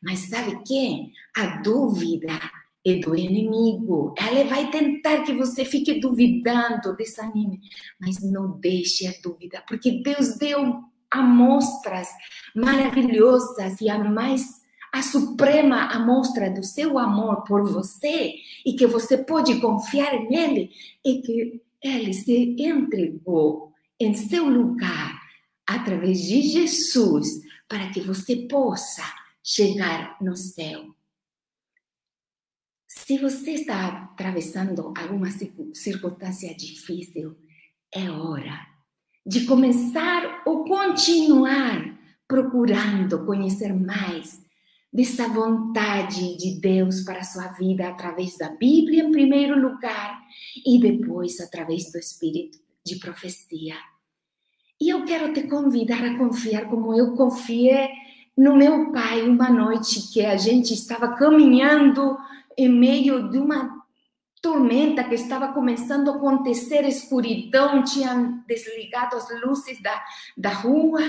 Mas 0.00 0.28
sabe 0.28 0.62
quem? 0.64 1.12
A 1.36 1.60
dúvida 1.60 2.40
é 2.86 2.94
do 2.94 3.16
inimigo. 3.16 4.14
Ela 4.16 4.44
vai 4.44 4.70
tentar 4.70 5.22
que 5.22 5.34
você 5.34 5.64
fique 5.64 5.98
duvidando, 5.98 6.96
desanime. 6.96 7.62
Mas 8.00 8.22
não 8.22 8.60
deixe 8.60 9.08
a 9.08 9.14
dúvida, 9.20 9.64
porque 9.66 10.00
Deus 10.04 10.38
deu 10.38 10.84
amostras 11.10 12.08
maravilhosas 12.54 13.80
e 13.80 13.90
a 13.90 13.98
mais 13.98 14.61
a 14.92 15.02
suprema 15.02 15.86
amostra 15.86 16.50
do 16.50 16.62
seu 16.62 16.98
amor 16.98 17.44
por 17.44 17.66
você 17.66 18.34
e 18.64 18.74
que 18.74 18.86
você 18.86 19.16
pode 19.16 19.58
confiar 19.58 20.12
nele 20.28 20.70
é 21.04 21.14
que 21.14 21.62
ele 21.82 22.12
se 22.12 22.54
entregou 22.58 23.72
em 23.98 24.12
seu 24.12 24.46
lugar 24.46 25.18
através 25.66 26.20
de 26.20 26.42
Jesus 26.42 27.40
para 27.66 27.88
que 27.88 28.02
você 28.02 28.46
possa 28.46 29.02
chegar 29.42 30.18
no 30.20 30.36
céu. 30.36 30.94
Se 32.86 33.16
você 33.16 33.52
está 33.52 34.10
atravessando 34.12 34.92
alguma 34.96 35.28
circunstância 35.72 36.54
difícil, 36.54 37.34
é 37.94 38.10
hora 38.10 38.66
de 39.24 39.46
começar 39.46 40.42
ou 40.44 40.64
continuar 40.64 41.98
procurando 42.28 43.24
conhecer 43.24 43.72
mais 43.72 44.42
dessa 44.92 45.26
vontade 45.28 46.36
de 46.36 46.60
Deus 46.60 47.00
para 47.00 47.20
a 47.20 47.24
sua 47.24 47.48
vida 47.52 47.88
através 47.88 48.36
da 48.36 48.50
Bíblia, 48.50 49.04
em 49.04 49.10
primeiro 49.10 49.58
lugar, 49.58 50.20
e 50.66 50.78
depois 50.78 51.40
através 51.40 51.90
do 51.90 51.98
Espírito 51.98 52.58
de 52.84 52.96
profecia. 52.96 53.76
E 54.80 54.90
eu 54.90 55.04
quero 55.04 55.32
te 55.32 55.44
convidar 55.44 56.04
a 56.04 56.18
confiar 56.18 56.68
como 56.68 56.92
eu 56.94 57.14
confiei 57.14 57.88
no 58.36 58.56
meu 58.56 58.92
pai 58.92 59.22
uma 59.22 59.48
noite 59.48 60.12
que 60.12 60.24
a 60.24 60.36
gente 60.36 60.74
estava 60.74 61.14
caminhando 61.14 62.18
em 62.58 62.68
meio 62.68 63.30
de 63.30 63.38
uma 63.38 63.82
tormenta 64.42 65.04
que 65.04 65.14
estava 65.14 65.52
começando 65.52 66.10
a 66.10 66.16
acontecer, 66.16 66.84
escuridão, 66.84 67.84
tinham 67.84 68.42
desligado 68.46 69.16
as 69.16 69.28
luzes 69.40 69.80
da, 69.80 70.02
da 70.36 70.50
rua, 70.50 71.00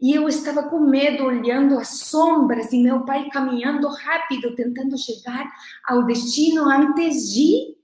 e 0.00 0.12
eu 0.12 0.28
estava 0.28 0.64
com 0.64 0.80
medo, 0.80 1.24
olhando 1.24 1.78
as 1.78 2.00
sombras, 2.00 2.72
e 2.72 2.82
meu 2.82 3.04
pai 3.04 3.28
caminhando 3.30 3.88
rápido, 3.88 4.54
tentando 4.54 4.96
chegar 4.98 5.50
ao 5.86 6.04
destino 6.04 6.64
antes 6.68 7.32
de 7.32 7.76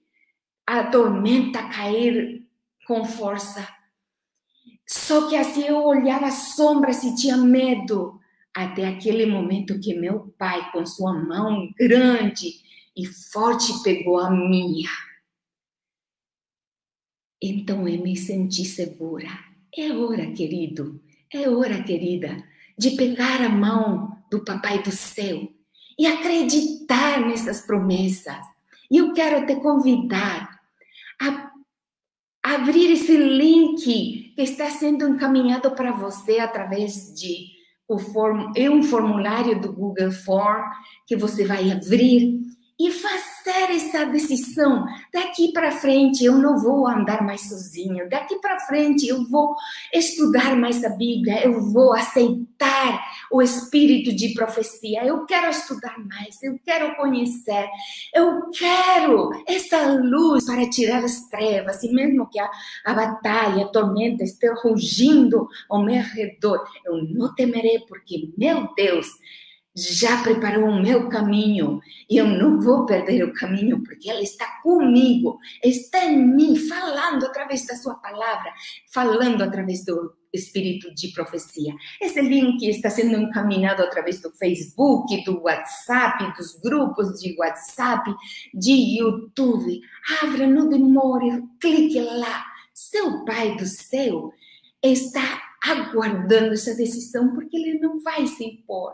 a 0.66 0.84
tormenta 0.84 1.68
cair 1.68 2.46
com 2.86 3.04
força. 3.04 3.66
Só 4.86 5.28
que 5.28 5.36
assim 5.36 5.64
eu 5.64 5.84
olhava 5.84 6.26
as 6.26 6.54
sombras 6.54 7.02
e 7.02 7.14
tinha 7.14 7.36
medo, 7.36 8.20
até 8.54 8.86
aquele 8.86 9.24
momento 9.24 9.80
que 9.80 9.94
meu 9.94 10.34
pai, 10.38 10.70
com 10.70 10.84
sua 10.84 11.14
mão 11.14 11.70
grande, 11.78 12.60
e 12.94 13.06
forte 13.06 13.82
pegou 13.82 14.18
a 14.18 14.30
minha. 14.30 14.90
Então 17.40 17.88
eu 17.88 18.02
me 18.02 18.16
senti 18.16 18.64
segura. 18.64 19.28
É 19.74 19.90
hora, 19.92 20.30
querido, 20.32 21.02
é 21.38 21.48
hora, 21.48 21.82
querida, 21.82 22.36
de 22.76 22.90
pegar 22.90 23.40
a 23.42 23.48
mão 23.48 24.18
do 24.30 24.44
Papai 24.44 24.82
do 24.82 24.90
Céu 24.90 25.48
e 25.98 26.06
acreditar 26.06 27.20
nessas 27.20 27.60
promessas. 27.60 28.44
E 28.90 28.98
eu 28.98 29.12
quero 29.12 29.46
te 29.46 29.56
convidar 29.56 30.60
a 31.20 31.52
abrir 32.42 32.92
esse 32.92 33.16
link 33.16 34.32
que 34.34 34.42
está 34.42 34.68
sendo 34.70 35.06
encaminhado 35.08 35.70
para 35.72 35.92
você 35.92 36.38
através 36.38 37.14
de 37.14 37.52
é 38.56 38.70
um 38.70 38.82
formulário 38.82 39.60
do 39.60 39.70
Google 39.70 40.10
Form 40.10 40.62
que 41.06 41.14
você 41.14 41.44
vai 41.44 41.70
abrir 41.70 42.40
e 42.82 42.90
fazer 42.90 43.70
essa 43.76 44.04
decisão. 44.06 44.84
Daqui 45.14 45.52
para 45.52 45.70
frente 45.70 46.24
eu 46.24 46.36
não 46.36 46.58
vou 46.58 46.88
andar 46.88 47.22
mais 47.22 47.42
sozinho. 47.42 48.08
Daqui 48.08 48.40
para 48.40 48.58
frente 48.58 49.06
eu 49.06 49.24
vou 49.28 49.54
estudar 49.94 50.56
mais 50.56 50.82
a 50.84 50.88
Bíblia. 50.88 51.44
Eu 51.44 51.60
vou 51.70 51.92
aceitar 51.92 53.00
o 53.30 53.40
espírito 53.40 54.12
de 54.12 54.34
profecia. 54.34 55.04
Eu 55.04 55.24
quero 55.26 55.48
estudar 55.48 55.96
mais. 55.98 56.42
Eu 56.42 56.58
quero 56.64 56.96
conhecer. 56.96 57.68
Eu 58.12 58.50
quero 58.50 59.30
essa 59.46 59.92
luz 59.92 60.44
para 60.44 60.68
tirar 60.68 61.04
as 61.04 61.28
trevas. 61.28 61.84
E 61.84 61.92
mesmo 61.92 62.28
que 62.28 62.40
a, 62.40 62.50
a 62.84 62.94
batalha, 62.94 63.64
a 63.64 63.68
tormenta 63.68 64.24
esteja 64.24 64.54
rugindo 64.54 65.48
ao 65.70 65.84
meu 65.84 66.02
redor, 66.02 66.64
eu 66.84 67.04
não 67.04 67.32
temerei, 67.32 67.78
porque 67.88 68.32
meu 68.36 68.68
Deus 68.74 69.06
já 69.74 70.22
preparou 70.22 70.68
o 70.68 70.82
meu 70.82 71.08
caminho 71.08 71.80
e 72.08 72.16
eu 72.16 72.26
não 72.26 72.60
vou 72.60 72.84
perder 72.84 73.24
o 73.24 73.32
caminho 73.32 73.82
porque 73.82 74.10
Ele 74.10 74.22
está 74.22 74.46
comigo, 74.62 75.38
está 75.64 76.04
em 76.04 76.26
mim, 76.26 76.56
falando 76.56 77.24
através 77.24 77.66
da 77.66 77.74
Sua 77.76 77.94
palavra, 77.94 78.52
falando 78.92 79.42
através 79.42 79.84
do 79.84 80.14
espírito 80.32 80.94
de 80.94 81.08
profecia. 81.08 81.74
Esse 82.00 82.20
link 82.20 82.62
está 82.66 82.88
sendo 82.90 83.16
encaminhado 83.16 83.82
através 83.82 84.20
do 84.20 84.30
Facebook, 84.30 85.24
do 85.24 85.42
WhatsApp, 85.42 86.34
dos 86.36 86.58
grupos 86.60 87.20
de 87.20 87.34
WhatsApp, 87.38 88.14
de 88.54 88.98
YouTube. 88.98 89.80
Abra, 90.22 90.46
não 90.46 90.68
demore, 90.68 91.42
clique 91.60 92.00
lá. 92.00 92.44
Seu 92.74 93.24
Pai 93.24 93.56
do 93.56 93.66
céu 93.66 94.32
está 94.82 95.51
aguardando 95.62 96.54
essa 96.54 96.74
decisão 96.74 97.32
porque 97.34 97.56
ele 97.56 97.78
não 97.78 98.00
vai 98.00 98.26
se 98.26 98.44
impor. 98.44 98.92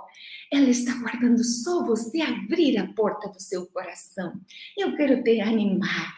Ela 0.53 0.69
está 0.69 0.93
aguardando 0.93 1.43
só 1.43 1.85
você 1.85 2.21
abrir 2.21 2.77
a 2.79 2.93
porta 2.93 3.29
do 3.29 3.41
seu 3.41 3.67
coração. 3.67 4.35
Eu 4.77 4.95
quero 4.97 5.23
te 5.23 5.41
animar. 5.41 6.17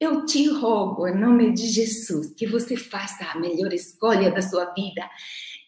Eu 0.00 0.26
te 0.26 0.48
rogo, 0.48 1.06
em 1.06 1.16
nome 1.16 1.52
de 1.52 1.68
Jesus, 1.68 2.32
que 2.34 2.44
você 2.46 2.76
faça 2.76 3.24
a 3.24 3.38
melhor 3.38 3.72
escolha 3.72 4.32
da 4.32 4.42
sua 4.42 4.72
vida 4.72 5.08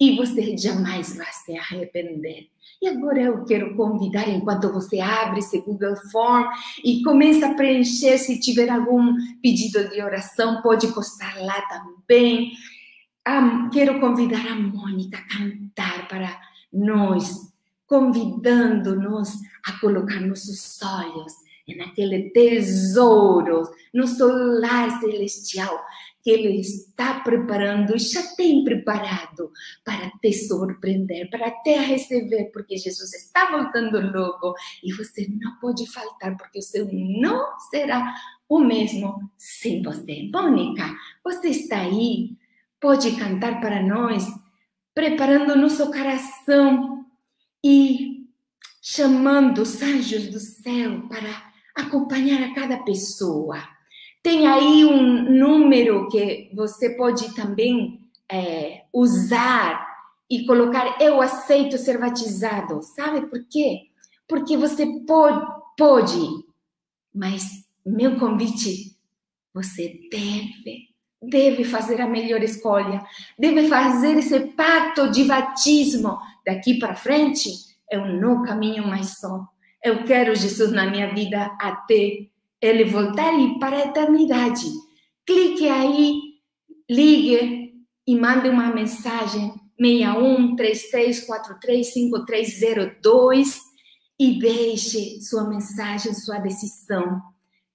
e 0.01 0.17
você 0.17 0.57
jamais 0.57 1.17
vai 1.17 1.33
se 1.33 1.57
arrepender. 1.57 2.49
E 2.83 2.89
agora 2.89 3.23
eu 3.23 3.45
quero 3.45 3.77
convidar, 3.77 4.29
enquanto 4.29 4.73
você 4.73 4.99
abre 4.99 5.39
esse 5.39 5.61
Google 5.61 5.97
Form 6.11 6.45
e 6.85 7.03
começa 7.03 7.47
a 7.47 7.55
preencher, 7.55 8.19
se 8.19 8.41
tiver 8.41 8.69
algum 8.69 9.15
pedido 9.41 9.89
de 9.89 10.03
oração, 10.03 10.61
pode 10.63 10.89
postar 10.89 11.41
lá 11.41 11.63
também 11.69 12.53
quero 13.73 14.01
convidar 14.01 14.47
a 14.47 14.55
Mônica 14.55 15.19
a 15.19 15.39
cantar 15.39 16.09
para 16.09 16.41
nós, 16.73 17.53
convidando-nos 17.87 19.31
a 19.67 19.79
colocar 19.81 20.21
nossos 20.21 20.81
olhos 20.83 21.33
naquele 21.77 22.31
tesouro, 22.31 23.63
no 23.93 24.07
solar 24.07 25.01
celestial 25.01 25.83
que 26.23 26.31
Ele 26.31 26.59
está 26.59 27.21
preparando 27.21 27.99
já 27.99 28.23
tem 28.35 28.65
preparado 28.65 29.53
para 29.85 30.11
te 30.23 30.33
surpreender, 30.33 31.29
para 31.29 31.51
te 31.51 31.77
receber, 31.77 32.51
porque 32.53 32.79
Jesus 32.79 33.13
está 33.13 33.51
voltando 33.51 34.01
logo 34.11 34.55
e 34.83 34.93
você 34.95 35.29
não 35.41 35.59
pode 35.61 35.87
faltar, 35.91 36.35
porque 36.37 36.59
o 36.59 36.63
seu 36.63 36.89
não 36.93 37.59
será 37.71 38.15
o 38.49 38.59
mesmo 38.59 39.31
sem 39.37 39.83
você. 39.83 40.31
Mônica, 40.33 40.95
você 41.23 41.49
está 41.49 41.83
aí? 41.83 42.37
Pode 42.81 43.17
cantar 43.17 43.61
para 43.61 43.83
nós, 43.83 44.27
preparando 44.95 45.57
nosso 45.57 45.87
coração 45.87 47.05
e 47.65 48.27
chamando 48.83 49.63
os 49.63 49.81
anjos 49.83 50.29
do 50.29 50.39
céu 50.39 51.09
para 51.09 51.53
acompanhar 51.75 52.43
a 52.43 52.55
cada 52.55 52.79
pessoa. 52.79 53.57
Tem 54.23 54.47
aí 54.47 54.85
um 54.85 55.31
número 55.31 56.09
que 56.09 56.51
você 56.55 56.91
pode 56.97 57.35
também 57.35 58.09
é, 58.31 58.85
usar 58.93 59.87
e 60.31 60.47
colocar 60.47 61.01
eu 61.01 61.21
aceito 61.21 61.79
ser 61.79 61.99
batizado. 61.99 62.83
Sabe 62.83 63.27
por 63.27 63.45
quê? 63.49 63.89
Porque 64.27 64.57
você 64.57 64.87
pode, 65.07 65.47
pode 65.77 66.45
mas 67.15 67.65
meu 67.87 68.19
convite, 68.19 68.97
você 69.53 70.01
deve 70.11 70.94
deve 71.29 71.65
fazer 71.65 72.01
a 72.01 72.07
melhor 72.07 72.43
escolha, 72.43 73.05
deve 73.39 73.69
fazer 73.69 74.19
esse 74.19 74.39
pacto 74.41 75.11
de 75.11 75.25
batismo. 75.25 76.19
Daqui 76.47 76.79
para 76.79 76.95
frente, 76.95 77.51
eu 77.91 78.07
não 78.07 78.43
caminho 78.43 78.87
mais 78.87 79.19
só. 79.19 79.47
Eu 79.83 80.05
quero 80.05 80.35
Jesus 80.35 80.73
na 80.73 80.91
minha 80.91 81.13
vida 81.15 81.57
até 81.61 82.27
ele 82.61 82.85
voltar 82.85 83.33
e 83.39 83.59
para 83.59 83.77
a 83.77 83.87
eternidade. 83.87 84.65
Clique 85.27 85.69
aí, 85.69 86.21
ligue 86.89 87.75
e 88.07 88.17
mande 88.17 88.49
uma 88.49 88.73
mensagem 88.73 89.53
61 89.79 90.57
3343 90.57 91.93
5302 91.93 93.61
e 94.19 94.39
deixe 94.39 95.21
sua 95.21 95.49
mensagem, 95.49 96.15
sua 96.15 96.39
decisão. 96.39 97.21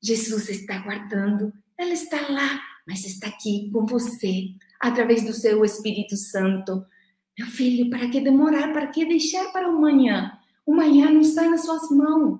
Jesus 0.01 0.49
está 0.49 0.77
aguardando, 0.77 1.53
ele 1.77 1.93
está 1.93 2.19
lá 2.29 2.68
mas 2.89 3.05
está 3.05 3.27
aqui 3.27 3.69
com 3.71 3.85
você, 3.85 4.49
através 4.79 5.23
do 5.23 5.31
seu 5.31 5.63
Espírito 5.63 6.17
Santo. 6.17 6.83
Meu 7.37 7.45
filho, 7.45 7.87
para 7.87 8.09
que 8.09 8.19
demorar? 8.19 8.73
Para 8.73 8.87
que 8.87 9.05
deixar 9.05 9.51
para 9.51 9.67
amanhã? 9.67 10.35
O 10.65 10.73
amanhã 10.73 11.11
não 11.11 11.21
está 11.21 11.47
nas 11.47 11.65
suas 11.65 11.87
mãos. 11.91 12.39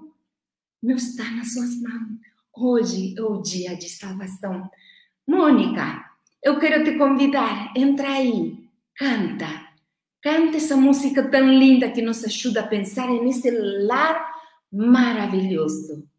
Não 0.81 0.95
está 0.95 1.29
nas 1.29 1.53
suas 1.53 1.79
mãos. 1.79 2.17
Hoje 2.57 3.13
é 3.15 3.21
o 3.21 3.43
dia 3.43 3.75
de 3.75 3.87
salvação. 3.89 4.67
Mônica, 5.27 6.03
eu 6.43 6.57
quero 6.57 6.83
te 6.83 6.97
convidar. 6.97 7.71
Entra 7.77 8.09
aí, 8.09 8.57
canta. 8.95 9.67
Canta 10.19 10.57
essa 10.57 10.75
música 10.75 11.29
tão 11.29 11.47
linda 11.47 11.91
que 11.91 12.01
nos 12.01 12.25
ajuda 12.25 12.61
a 12.61 12.67
pensar 12.67 13.07
nesse 13.07 13.51
lar 13.51 14.33
maravilhoso. 14.73 16.09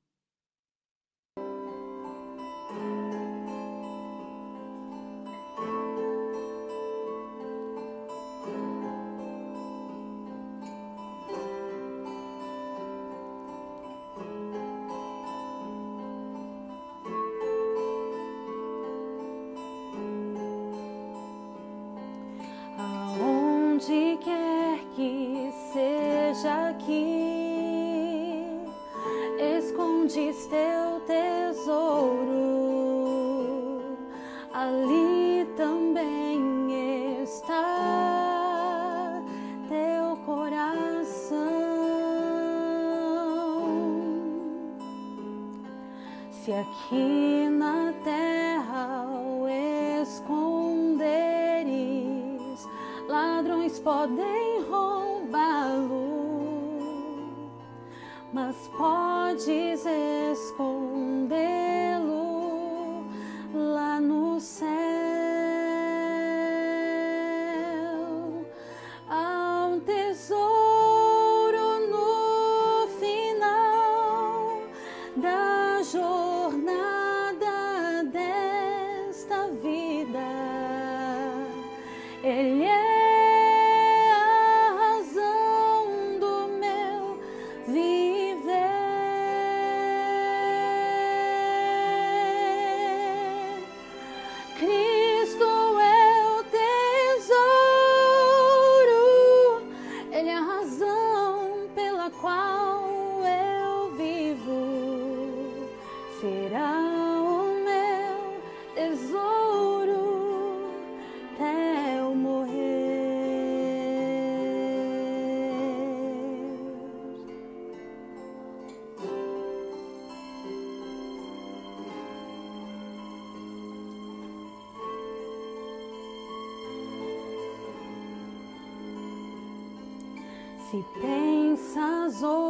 podem 53.83 54.63
roubá-lo, 54.71 56.11
mas 58.33 58.57
podes 58.77 59.87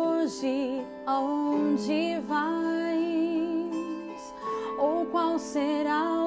hoje 0.00 0.82
aonde 1.06 2.20
vais? 2.26 4.34
Ou 4.78 5.04
qual 5.06 5.38
será 5.38 6.14
o 6.14 6.19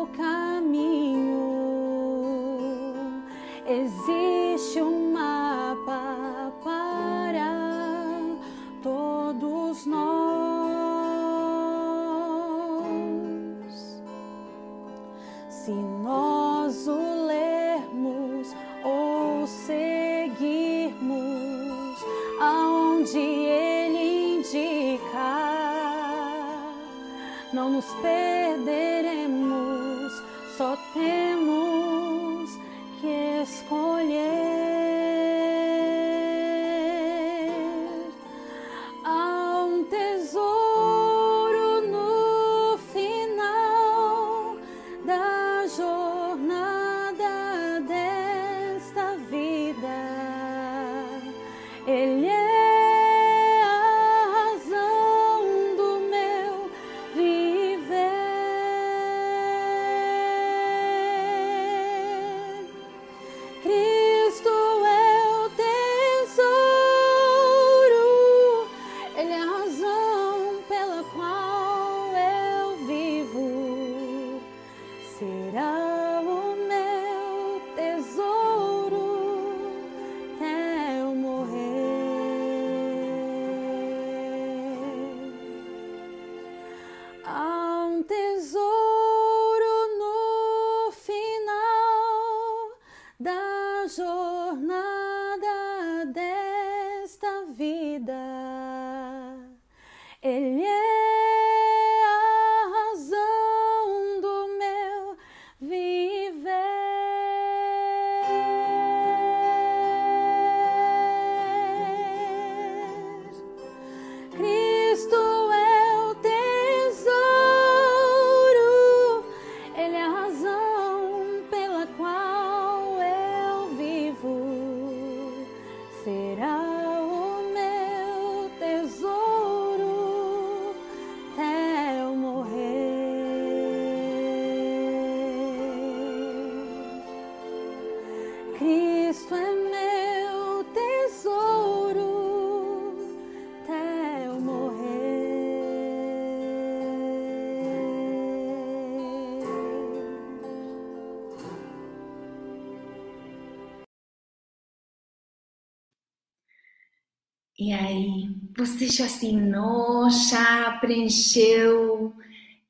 Você 158.63 158.87
já 158.87 159.07
assinou, 159.07 160.09
já 160.09 160.77
preencheu 160.79 162.15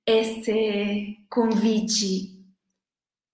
esse 0.04 1.20
convite 1.30 2.36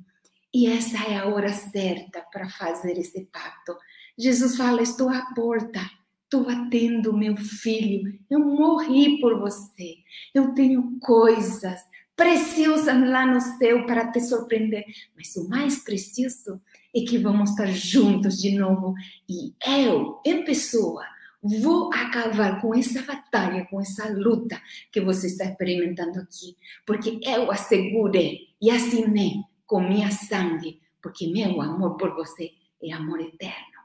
E 0.54 0.68
essa 0.68 0.98
é 1.04 1.18
a 1.18 1.28
hora 1.28 1.54
certa 1.54 2.22
para 2.32 2.50
fazer 2.50 2.98
esse 2.98 3.26
pacto. 3.32 3.76
Jesus 4.18 4.56
fala: 4.56 4.82
Estou 4.82 5.10
à 5.10 5.22
porta, 5.36 5.80
estou 6.24 6.44
batendo, 6.44 7.16
meu 7.16 7.36
filho. 7.38 8.20
Eu 8.30 8.40
morri 8.40 9.20
por 9.20 9.40
você. 9.40 9.98
Eu 10.34 10.54
tenho 10.54 11.00
coisas 11.00 11.82
preciosas 12.16 13.00
lá 13.10 13.26
no 13.26 13.40
céu 13.40 13.86
para 13.86 14.12
te 14.12 14.20
surpreender. 14.20 14.84
Mas 15.16 15.36
o 15.38 15.48
mais 15.48 15.84
precioso 15.84 16.62
é 16.94 17.02
que 17.02 17.18
vamos 17.18 17.52
estar 17.52 17.68
juntos 17.68 18.38
de 18.42 18.58
novo. 18.58 18.94
E 19.28 19.54
eu, 19.66 20.20
em 20.26 20.44
pessoa, 20.44 21.06
vou 21.42 21.94
acabar 21.94 22.62
com 22.62 22.76
essa 22.76 23.02
batalha, 23.02 23.66
com 23.66 23.80
essa 23.80 24.10
luta 24.10 24.62
que 24.92 25.02
você 25.02 25.28
está 25.28 25.46
experimentando 25.46 26.20
aqui. 26.20 26.56
Porque 26.86 27.20
eu 27.24 27.52
assegurei 27.52 28.50
e 28.62 28.70
assinei 28.70 29.36
com 29.66 29.82
minha 29.82 30.12
sangue, 30.12 30.82
porque 31.02 31.28
meu 31.28 31.62
amor 31.62 31.96
por 31.96 32.14
você 32.16 32.52
é 32.82 32.92
amor 32.92 33.22
eterno. 33.22 33.80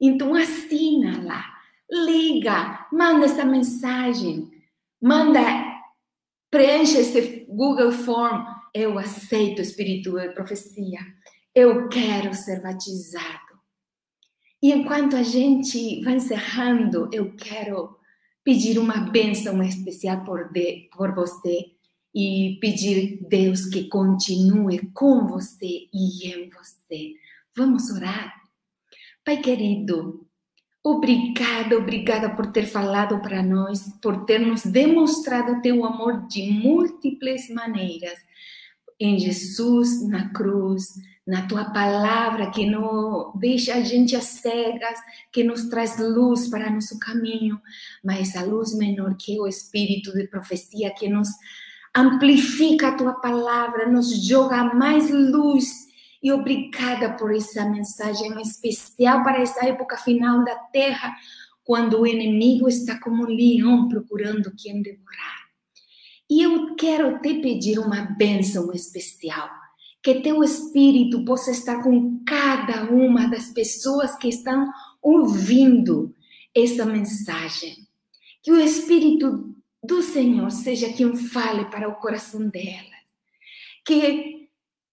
Então 0.00 0.34
assina 0.34 1.22
lá, 1.22 1.44
liga, 1.90 2.88
manda 2.92 3.26
essa 3.26 3.44
mensagem, 3.44 4.50
manda 5.00 5.40
preencha 6.50 6.98
esse 6.98 7.46
Google 7.48 7.92
Form. 7.92 8.44
Eu 8.74 8.98
aceito 8.98 9.58
o 9.58 9.62
Espírito 9.62 10.18
de 10.18 10.30
profecia. 10.30 10.98
Eu 11.54 11.88
quero 11.88 12.34
ser 12.34 12.62
batizado. 12.62 13.51
E 14.62 14.70
enquanto 14.70 15.16
a 15.16 15.22
gente 15.22 16.02
vai 16.04 16.14
encerrando, 16.14 17.10
eu 17.12 17.34
quero 17.34 17.98
pedir 18.44 18.78
uma 18.78 19.10
bênção 19.10 19.62
especial 19.62 20.24
por, 20.24 20.52
de, 20.52 20.88
por 20.96 21.14
você 21.14 21.72
e 22.14 22.58
pedir 22.60 23.26
Deus 23.28 23.66
que 23.66 23.88
continue 23.88 24.90
com 24.92 25.26
você 25.26 25.88
e 25.92 26.28
em 26.28 26.48
você. 26.50 27.14
Vamos 27.56 27.90
orar? 27.90 28.32
Pai 29.24 29.38
querido, 29.38 30.26
Obrigada, 30.84 31.78
obrigada 31.78 32.34
por 32.34 32.50
ter 32.50 32.66
falado 32.66 33.20
para 33.20 33.40
nós, 33.40 33.84
por 34.02 34.24
ter 34.24 34.40
nos 34.40 34.64
demonstrado 34.64 35.62
teu 35.62 35.84
amor 35.84 36.26
de 36.26 36.50
múltiplas 36.50 37.48
maneiras. 37.50 38.18
Em 38.98 39.16
Jesus, 39.16 40.02
na 40.08 40.30
cruz, 40.30 40.88
na 41.26 41.46
tua 41.46 41.66
palavra 41.66 42.50
que 42.50 42.66
não 42.66 43.32
deixa 43.36 43.74
a 43.74 43.80
gente 43.80 44.16
às 44.16 44.24
cegas, 44.24 44.98
que 45.30 45.44
nos 45.44 45.68
traz 45.68 45.98
luz 45.98 46.48
para 46.48 46.70
nosso 46.70 46.98
caminho, 46.98 47.60
mas 48.02 48.34
a 48.36 48.42
luz 48.42 48.76
menor 48.76 49.16
que 49.16 49.36
é 49.36 49.40
o 49.40 49.46
espírito 49.46 50.12
de 50.12 50.26
profecia 50.26 50.92
que 50.92 51.08
nos 51.08 51.28
amplifica 51.94 52.88
a 52.88 52.96
tua 52.96 53.14
palavra, 53.14 53.88
nos 53.88 54.26
joga 54.26 54.74
mais 54.74 55.10
luz 55.10 55.86
e 56.22 56.32
obrigada 56.32 57.14
por 57.16 57.34
essa 57.34 57.64
mensagem 57.68 58.40
especial 58.40 59.22
para 59.22 59.40
essa 59.40 59.66
época 59.66 59.96
final 59.96 60.44
da 60.44 60.54
terra, 60.54 61.14
quando 61.64 62.00
o 62.00 62.06
inimigo 62.06 62.68
está 62.68 62.98
como 62.98 63.24
um 63.24 63.26
leão 63.26 63.88
procurando 63.88 64.54
quem 64.56 64.82
devorar. 64.82 65.42
E 66.30 66.42
eu 66.42 66.74
quero 66.76 67.20
te 67.20 67.34
pedir 67.34 67.78
uma 67.78 68.02
bênção 68.02 68.72
especial, 68.72 69.48
que 70.02 70.20
teu 70.20 70.42
espírito 70.42 71.24
possa 71.24 71.52
estar 71.52 71.82
com 71.82 72.22
cada 72.24 72.90
uma 72.90 73.28
das 73.28 73.50
pessoas 73.50 74.16
que 74.16 74.28
estão 74.28 74.70
ouvindo 75.00 76.14
essa 76.54 76.84
mensagem. 76.84 77.76
Que 78.42 78.50
o 78.50 78.60
espírito 78.60 79.54
do 79.82 80.02
Senhor 80.02 80.50
seja 80.50 80.92
quem 80.92 81.16
fale 81.16 81.66
para 81.66 81.88
o 81.88 81.94
coração 81.94 82.48
dela. 82.48 82.90
Que 83.86 84.48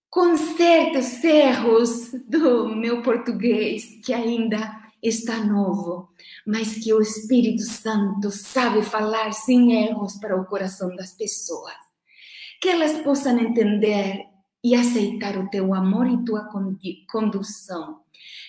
conserta 0.10 1.00
os 1.00 1.24
erros 1.24 2.12
do 2.28 2.70
meu 2.76 3.02
português, 3.02 3.86
que 4.04 4.14
ainda 4.14 4.78
está 5.02 5.44
novo, 5.44 6.10
mas 6.46 6.76
que 6.76 6.94
o 6.94 7.02
Espírito 7.02 7.64
Santo 7.64 8.32
sabe 8.32 8.82
falar 8.82 9.32
sem 9.32 9.88
erros 9.88 10.18
para 10.20 10.40
o 10.40 10.46
coração 10.46 10.96
das 10.96 11.14
pessoas. 11.14 11.74
Que 12.62 12.70
elas 12.70 13.00
possam 13.02 13.40
entender 13.40 14.26
e 14.64 14.76
aceitar 14.76 15.38
o 15.38 15.50
teu 15.50 15.74
amor 15.74 16.08
e 16.08 16.24
tua 16.24 16.50
condução. 17.08 18.02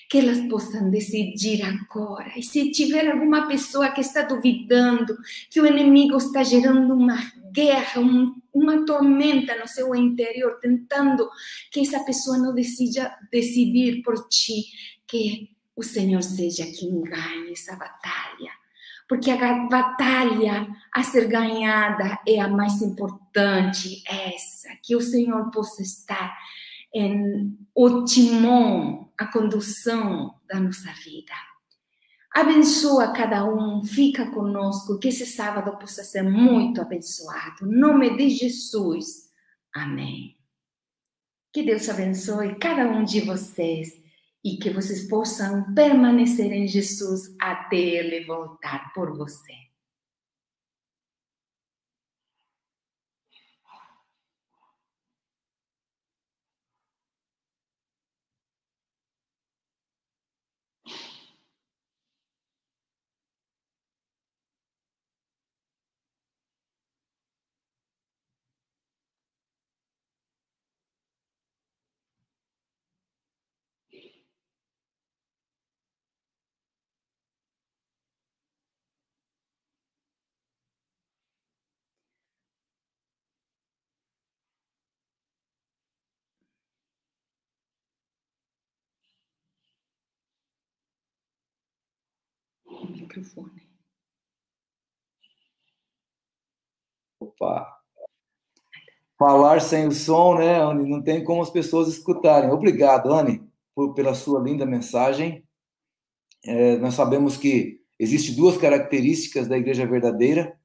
Que 0.08 0.18
elas 0.18 0.40
possam 0.48 0.90
decidir 0.90 1.62
agora. 1.62 2.32
E 2.36 2.42
se 2.42 2.72
tiver 2.72 3.08
alguma 3.08 3.46
pessoa 3.46 3.90
que 3.90 4.00
está 4.00 4.22
duvidando, 4.22 5.16
que 5.48 5.60
o 5.60 5.66
inimigo 5.66 6.16
está 6.16 6.42
gerando 6.42 6.94
uma 6.94 7.16
guerra, 7.52 8.00
um, 8.00 8.34
uma 8.52 8.84
tormenta 8.84 9.56
no 9.56 9.68
seu 9.68 9.94
interior, 9.94 10.58
tentando 10.60 11.28
que 11.70 11.80
essa 11.80 12.00
pessoa 12.00 12.38
não 12.38 12.52
decida 12.52 13.16
decidir 13.30 14.02
por 14.02 14.28
ti, 14.28 14.64
que 15.06 15.50
o 15.76 15.82
Senhor 15.82 16.22
seja 16.22 16.64
quem 16.64 17.00
ganhe 17.02 17.52
essa 17.52 17.76
batalha. 17.76 18.59
Porque 19.10 19.28
a 19.28 19.66
batalha 19.66 20.68
a 20.94 21.02
ser 21.02 21.26
ganhada 21.26 22.20
é 22.24 22.38
a 22.38 22.46
mais 22.46 22.80
importante, 22.80 24.04
essa, 24.06 24.68
que 24.84 24.94
o 24.94 25.00
Senhor 25.00 25.50
possa 25.50 25.82
estar 25.82 26.38
em 26.94 27.58
o 27.74 28.04
timão, 28.04 29.10
a 29.18 29.26
condução 29.26 30.36
da 30.46 30.60
nossa 30.60 30.92
vida. 31.04 31.32
Abençoa 32.32 33.12
cada 33.12 33.44
um, 33.44 33.82
fica 33.84 34.30
conosco, 34.30 34.96
que 35.00 35.08
esse 35.08 35.26
sábado 35.26 35.76
possa 35.76 36.04
ser 36.04 36.22
muito 36.22 36.80
abençoado. 36.80 37.66
Em 37.66 37.80
nome 37.80 38.16
de 38.16 38.30
Jesus. 38.30 39.28
Amém. 39.74 40.36
Que 41.52 41.64
Deus 41.64 41.88
abençoe 41.88 42.54
cada 42.60 42.86
um 42.86 43.02
de 43.02 43.22
vocês 43.22 43.99
e 44.44 44.56
que 44.56 44.70
vocês 44.70 45.06
possam 45.08 45.74
permanecer 45.74 46.52
em 46.52 46.66
Jesus 46.66 47.34
até 47.40 47.76
Ele 47.76 48.24
voltar 48.24 48.92
por 48.94 49.16
você. 49.16 49.69
Microfone. 92.90 93.68
Opa! 97.20 97.80
Falar 99.18 99.60
sem 99.60 99.86
o 99.86 99.92
som, 99.92 100.36
né, 100.36 100.62
Anne? 100.62 100.88
Não 100.88 101.02
tem 101.02 101.22
como 101.22 101.42
as 101.42 101.50
pessoas 101.50 101.88
escutarem. 101.88 102.50
Obrigado, 102.50 103.12
Anne, 103.12 103.46
por, 103.74 103.92
pela 103.92 104.14
sua 104.14 104.40
linda 104.40 104.64
mensagem. 104.64 105.44
É, 106.42 106.78
nós 106.78 106.94
sabemos 106.94 107.36
que 107.36 107.80
existem 107.98 108.34
duas 108.34 108.56
características 108.56 109.46
da 109.46 109.58
igreja 109.58 109.86
verdadeira, 109.86 110.58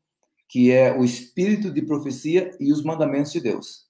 que 0.47 0.71
é 0.71 0.97
o 0.97 1.03
espírito 1.03 1.69
de 1.69 1.82
profecia 1.82 2.51
e 2.59 2.71
os 2.71 2.82
mandamentos 2.82 3.34
de 3.34 3.41
Deus. 3.41 3.86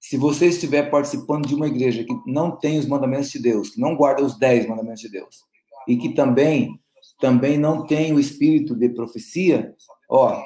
Se 0.00 0.16
você 0.16 0.46
estiver 0.46 0.88
participando 0.88 1.46
de 1.46 1.54
uma 1.54 1.66
igreja 1.66 2.04
que 2.04 2.14
não 2.26 2.56
tem 2.56 2.78
os 2.78 2.86
mandamentos 2.86 3.30
de 3.30 3.38
Deus, 3.38 3.70
que 3.70 3.80
não 3.80 3.96
guarda 3.96 4.24
os 4.24 4.38
dez 4.38 4.66
mandamentos 4.66 5.02
de 5.02 5.10
Deus, 5.10 5.44
e 5.86 5.96
que 5.96 6.14
também 6.14 6.80
também 7.20 7.58
não 7.58 7.86
tem 7.86 8.12
o 8.12 8.20
espírito 8.20 8.74
de 8.74 8.88
profecia, 8.88 9.74
ó, 10.08 10.42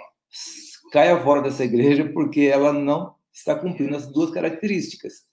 caia 0.93 1.21
fora 1.23 1.43
dessa 1.43 1.65
igreja 1.65 2.11
porque 2.13 2.43
ela 2.43 2.73
não 2.73 3.15
está 3.33 3.55
cumprindo 3.55 3.97
as 3.97 4.07
duas 4.07 4.31
características. 4.31 5.25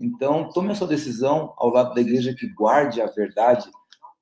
Então, 0.00 0.48
tome 0.50 0.70
a 0.70 0.74
sua 0.74 0.86
decisão 0.86 1.54
ao 1.56 1.70
lado 1.70 1.94
da 1.94 2.00
igreja 2.00 2.34
que 2.34 2.46
guarde 2.54 3.00
a 3.00 3.06
verdade. 3.06 3.68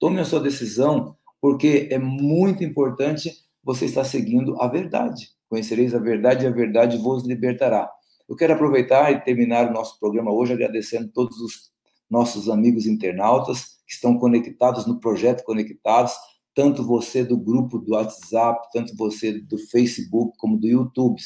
Tome 0.00 0.20
a 0.20 0.24
sua 0.24 0.40
decisão, 0.40 1.16
porque 1.40 1.88
é 1.90 1.98
muito 1.98 2.64
importante 2.64 3.30
você 3.62 3.84
estar 3.84 4.04
seguindo 4.04 4.60
a 4.60 4.68
verdade. 4.68 5.28
Conhecereis 5.48 5.94
a 5.94 5.98
verdade 5.98 6.44
e 6.44 6.48
a 6.48 6.50
verdade 6.50 6.96
vos 6.96 7.24
libertará. 7.24 7.90
Eu 8.28 8.34
quero 8.34 8.54
aproveitar 8.54 9.12
e 9.12 9.20
terminar 9.20 9.68
o 9.68 9.72
nosso 9.72 10.00
programa 10.00 10.32
hoje 10.32 10.52
agradecendo 10.52 11.08
todos 11.12 11.38
os 11.40 11.70
nossos 12.10 12.48
amigos 12.48 12.86
internautas 12.86 13.76
que 13.86 13.92
estão 13.92 14.18
conectados 14.18 14.86
no 14.86 14.98
projeto 14.98 15.44
Conectados, 15.44 16.12
tanto 16.56 16.82
você 16.82 17.22
do 17.22 17.36
grupo 17.36 17.78
do 17.78 17.92
WhatsApp, 17.92 18.66
tanto 18.72 18.96
você 18.96 19.30
do 19.30 19.58
Facebook, 19.58 20.38
como 20.38 20.56
do 20.56 20.66
YouTube, 20.66 21.20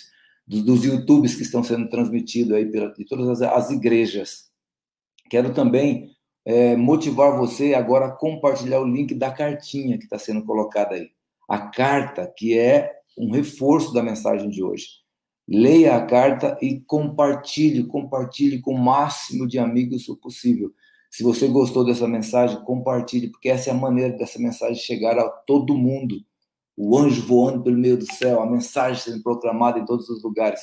dos, 0.45 0.65
dos 0.65 0.85
YouTubes 0.85 1.37
que 1.37 1.43
estão 1.43 1.63
sendo 1.63 1.89
transmitidos 1.89 2.53
aí 2.53 2.67
pela, 2.67 2.93
de 2.93 3.05
todas 3.05 3.41
as, 3.41 3.43
as 3.43 3.71
igrejas. 3.71 4.51
Quero 5.31 5.55
também 5.55 6.11
é, 6.45 6.75
motivar 6.75 7.39
você 7.39 7.75
agora 7.75 8.07
a 8.07 8.11
compartilhar 8.11 8.81
o 8.81 8.85
link 8.85 9.15
da 9.15 9.31
cartinha 9.31 9.97
que 9.97 10.05
está 10.05 10.19
sendo 10.19 10.45
colocada 10.45 10.97
aí. 10.97 11.11
A 11.49 11.69
carta, 11.69 12.27
que 12.37 12.59
é 12.59 12.93
um 13.17 13.31
reforço 13.31 13.93
da 13.95 14.03
mensagem 14.03 14.51
de 14.51 14.65
hoje. 14.65 14.87
Leia 15.47 15.95
a 15.95 16.05
carta 16.05 16.59
e 16.61 16.81
compartilhe, 16.81 17.87
compartilhe 17.87 18.61
com 18.61 18.75
o 18.75 18.79
máximo 18.79 19.47
de 19.47 19.61
amigos 19.61 20.07
possível. 20.21 20.73
Se 21.11 21.25
você 21.25 21.49
gostou 21.49 21.85
dessa 21.85 22.07
mensagem, 22.07 22.63
compartilhe, 22.63 23.29
porque 23.29 23.49
essa 23.49 23.69
é 23.69 23.73
a 23.73 23.77
maneira 23.77 24.17
dessa 24.17 24.39
mensagem 24.39 24.77
chegar 24.77 25.19
a 25.19 25.29
todo 25.29 25.77
mundo. 25.77 26.17
O 26.77 26.97
anjo 26.97 27.27
voando 27.27 27.65
pelo 27.65 27.77
meio 27.77 27.99
do 27.99 28.11
céu, 28.15 28.41
a 28.41 28.49
mensagem 28.49 29.03
sendo 29.03 29.23
proclamada 29.23 29.79
em 29.79 29.85
todos 29.85 30.09
os 30.09 30.23
lugares. 30.23 30.61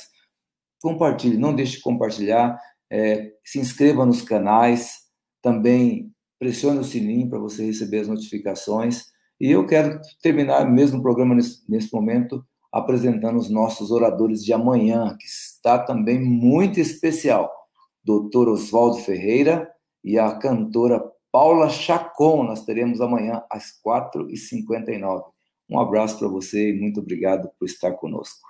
Compartilhe, 0.82 1.36
não 1.36 1.54
deixe 1.54 1.76
de 1.76 1.82
compartilhar. 1.82 2.58
É, 2.90 3.30
se 3.44 3.60
inscreva 3.60 4.06
nos 4.06 4.22
canais, 4.22 5.00
também 5.42 6.10
pressione 6.38 6.78
o 6.78 6.84
sininho 6.84 7.28
para 7.28 7.38
você 7.38 7.66
receber 7.66 8.00
as 8.00 8.08
notificações. 8.08 9.04
E 9.38 9.50
eu 9.50 9.66
quero 9.66 10.00
terminar 10.22 10.64
mesmo 10.70 10.98
o 10.98 11.02
programa 11.02 11.34
nesse, 11.34 11.62
nesse 11.68 11.92
momento 11.92 12.42
apresentando 12.72 13.38
os 13.38 13.48
nossos 13.48 13.90
oradores 13.90 14.44
de 14.44 14.52
amanhã, 14.52 15.16
que 15.18 15.26
está 15.26 15.78
também 15.78 16.20
muito 16.20 16.80
especial. 16.80 17.50
Doutor 18.04 18.48
Oswaldo 18.48 18.98
Ferreira, 18.98 19.68
e 20.04 20.18
a 20.18 20.36
cantora 20.38 21.02
Paula 21.32 21.68
Chacon. 21.68 22.44
Nós 22.44 22.64
teremos 22.64 23.00
amanhã 23.00 23.42
às 23.50 23.72
4h59. 23.84 25.24
Um 25.70 25.78
abraço 25.78 26.18
para 26.18 26.28
você 26.28 26.70
e 26.70 26.80
muito 26.80 27.00
obrigado 27.00 27.50
por 27.58 27.66
estar 27.66 27.92
conosco. 27.92 28.48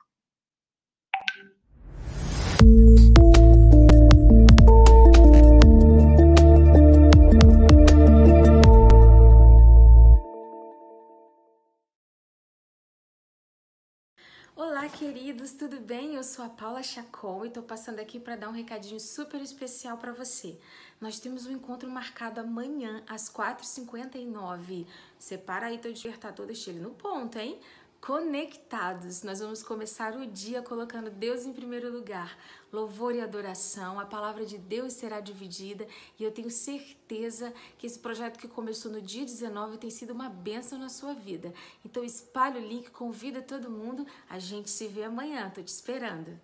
Olá, 14.88 14.96
queridos, 14.96 15.52
tudo 15.52 15.78
bem? 15.80 16.14
Eu 16.14 16.24
sou 16.24 16.42
a 16.42 16.48
Paula 16.48 16.82
Chacon 16.82 17.44
e 17.44 17.48
estou 17.48 17.62
passando 17.62 17.98
aqui 18.00 18.18
para 18.18 18.36
dar 18.36 18.48
um 18.48 18.52
recadinho 18.52 18.98
super 18.98 19.38
especial 19.42 19.98
para 19.98 20.12
você. 20.12 20.56
Nós 20.98 21.20
temos 21.20 21.44
um 21.44 21.52
encontro 21.52 21.90
marcado 21.90 22.40
amanhã 22.40 23.02
às 23.06 23.28
4h59. 23.28 24.86
Separa 25.18 25.66
aí 25.66 25.76
teu 25.76 25.92
despertador, 25.92 26.46
deixa 26.46 26.70
ele 26.70 26.80
no 26.80 26.92
ponto, 26.92 27.38
hein? 27.38 27.60
Conectados. 28.00 29.22
Nós 29.22 29.40
vamos 29.40 29.62
começar 29.62 30.14
o 30.16 30.26
dia 30.26 30.62
colocando 30.62 31.10
Deus 31.10 31.44
em 31.44 31.52
primeiro 31.52 31.92
lugar. 31.92 32.38
Louvor 32.72 33.14
e 33.14 33.20
adoração. 33.20 33.98
A 33.98 34.06
palavra 34.06 34.44
de 34.44 34.58
Deus 34.58 34.92
será 34.92 35.20
dividida 35.20 35.86
e 36.18 36.24
eu 36.24 36.30
tenho 36.30 36.50
certeza 36.50 37.52
que 37.76 37.86
esse 37.86 37.98
projeto 37.98 38.38
que 38.38 38.48
começou 38.48 38.90
no 38.90 39.00
dia 39.00 39.24
19 39.24 39.78
tem 39.78 39.90
sido 39.90 40.12
uma 40.12 40.28
bênção 40.28 40.78
na 40.78 40.88
sua 40.88 41.14
vida. 41.14 41.52
Então 41.84 42.04
espalhe 42.04 42.58
o 42.58 42.66
link, 42.66 42.90
convida 42.90 43.42
todo 43.42 43.70
mundo. 43.70 44.06
A 44.28 44.38
gente 44.38 44.70
se 44.70 44.86
vê 44.88 45.04
amanhã. 45.04 45.50
Tô 45.50 45.62
te 45.62 45.68
esperando. 45.68 46.38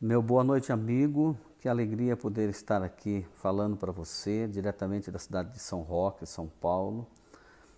Meu 0.00 0.22
boa 0.22 0.42
noite, 0.42 0.72
amigo. 0.72 1.38
Que 1.60 1.68
alegria 1.68 2.16
poder 2.16 2.48
estar 2.48 2.82
aqui 2.82 3.26
falando 3.34 3.76
para 3.76 3.92
você, 3.92 4.48
diretamente 4.48 5.10
da 5.10 5.18
cidade 5.18 5.52
de 5.52 5.58
São 5.58 5.82
Roque, 5.82 6.24
São 6.24 6.48
Paulo. 6.48 7.06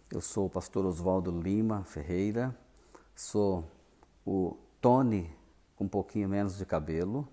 Eu 0.09 0.20
sou 0.20 0.47
o 0.47 0.49
pastor 0.49 0.87
Oswaldo 0.87 1.33
Lima 1.33 1.83
Ferreira, 1.83 2.57
sou 3.12 3.68
o 4.24 4.57
Tony 4.80 5.28
com 5.74 5.83
um 5.83 5.89
pouquinho 5.89 6.28
menos 6.28 6.57
de 6.57 6.64
cabelo. 6.64 7.26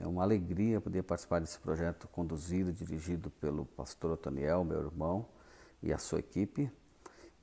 É 0.00 0.06
uma 0.06 0.22
alegria 0.22 0.80
poder 0.80 1.02
participar 1.02 1.40
desse 1.40 1.60
projeto 1.60 2.08
conduzido, 2.08 2.72
dirigido 2.72 3.28
pelo 3.28 3.66
pastor 3.66 4.12
Otoniel, 4.12 4.64
meu 4.64 4.80
irmão, 4.80 5.28
e 5.82 5.92
a 5.92 5.98
sua 5.98 6.20
equipe. 6.20 6.72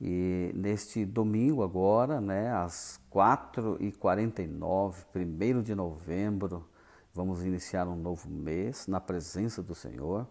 E 0.00 0.50
neste 0.52 1.04
domingo 1.04 1.62
agora, 1.62 2.20
né, 2.20 2.52
às 2.52 3.00
4h49, 3.08 5.04
1 5.14 5.62
de 5.62 5.76
novembro, 5.76 6.71
Vamos 7.14 7.44
iniciar 7.44 7.86
um 7.88 7.96
novo 7.96 8.30
mês 8.30 8.86
na 8.86 8.98
presença 8.98 9.62
do 9.62 9.74
Senhor 9.74 10.26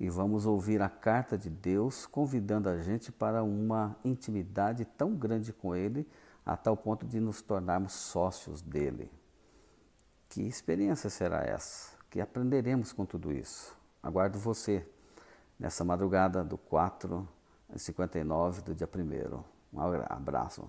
e 0.00 0.10
vamos 0.10 0.46
ouvir 0.46 0.82
a 0.82 0.88
carta 0.88 1.38
de 1.38 1.48
Deus 1.48 2.06
convidando 2.06 2.68
a 2.68 2.76
gente 2.78 3.12
para 3.12 3.44
uma 3.44 3.96
intimidade 4.04 4.84
tão 4.84 5.14
grande 5.14 5.52
com 5.52 5.76
Ele, 5.76 6.08
a 6.44 6.56
tal 6.56 6.76
ponto 6.76 7.06
de 7.06 7.20
nos 7.20 7.40
tornarmos 7.40 7.92
sócios 7.92 8.60
dele. 8.60 9.10
Que 10.28 10.42
experiência 10.42 11.08
será 11.08 11.42
essa? 11.44 11.96
Que 12.10 12.20
aprenderemos 12.20 12.92
com 12.92 13.06
tudo 13.06 13.32
isso? 13.32 13.76
Aguardo 14.02 14.36
você 14.36 14.84
nessa 15.58 15.84
madrugada 15.84 16.42
do 16.42 16.58
4 16.58 17.26
59 17.76 18.62
do 18.62 18.74
dia 18.74 18.88
1. 18.92 19.44
Um 19.72 19.80
abraço. 20.08 20.68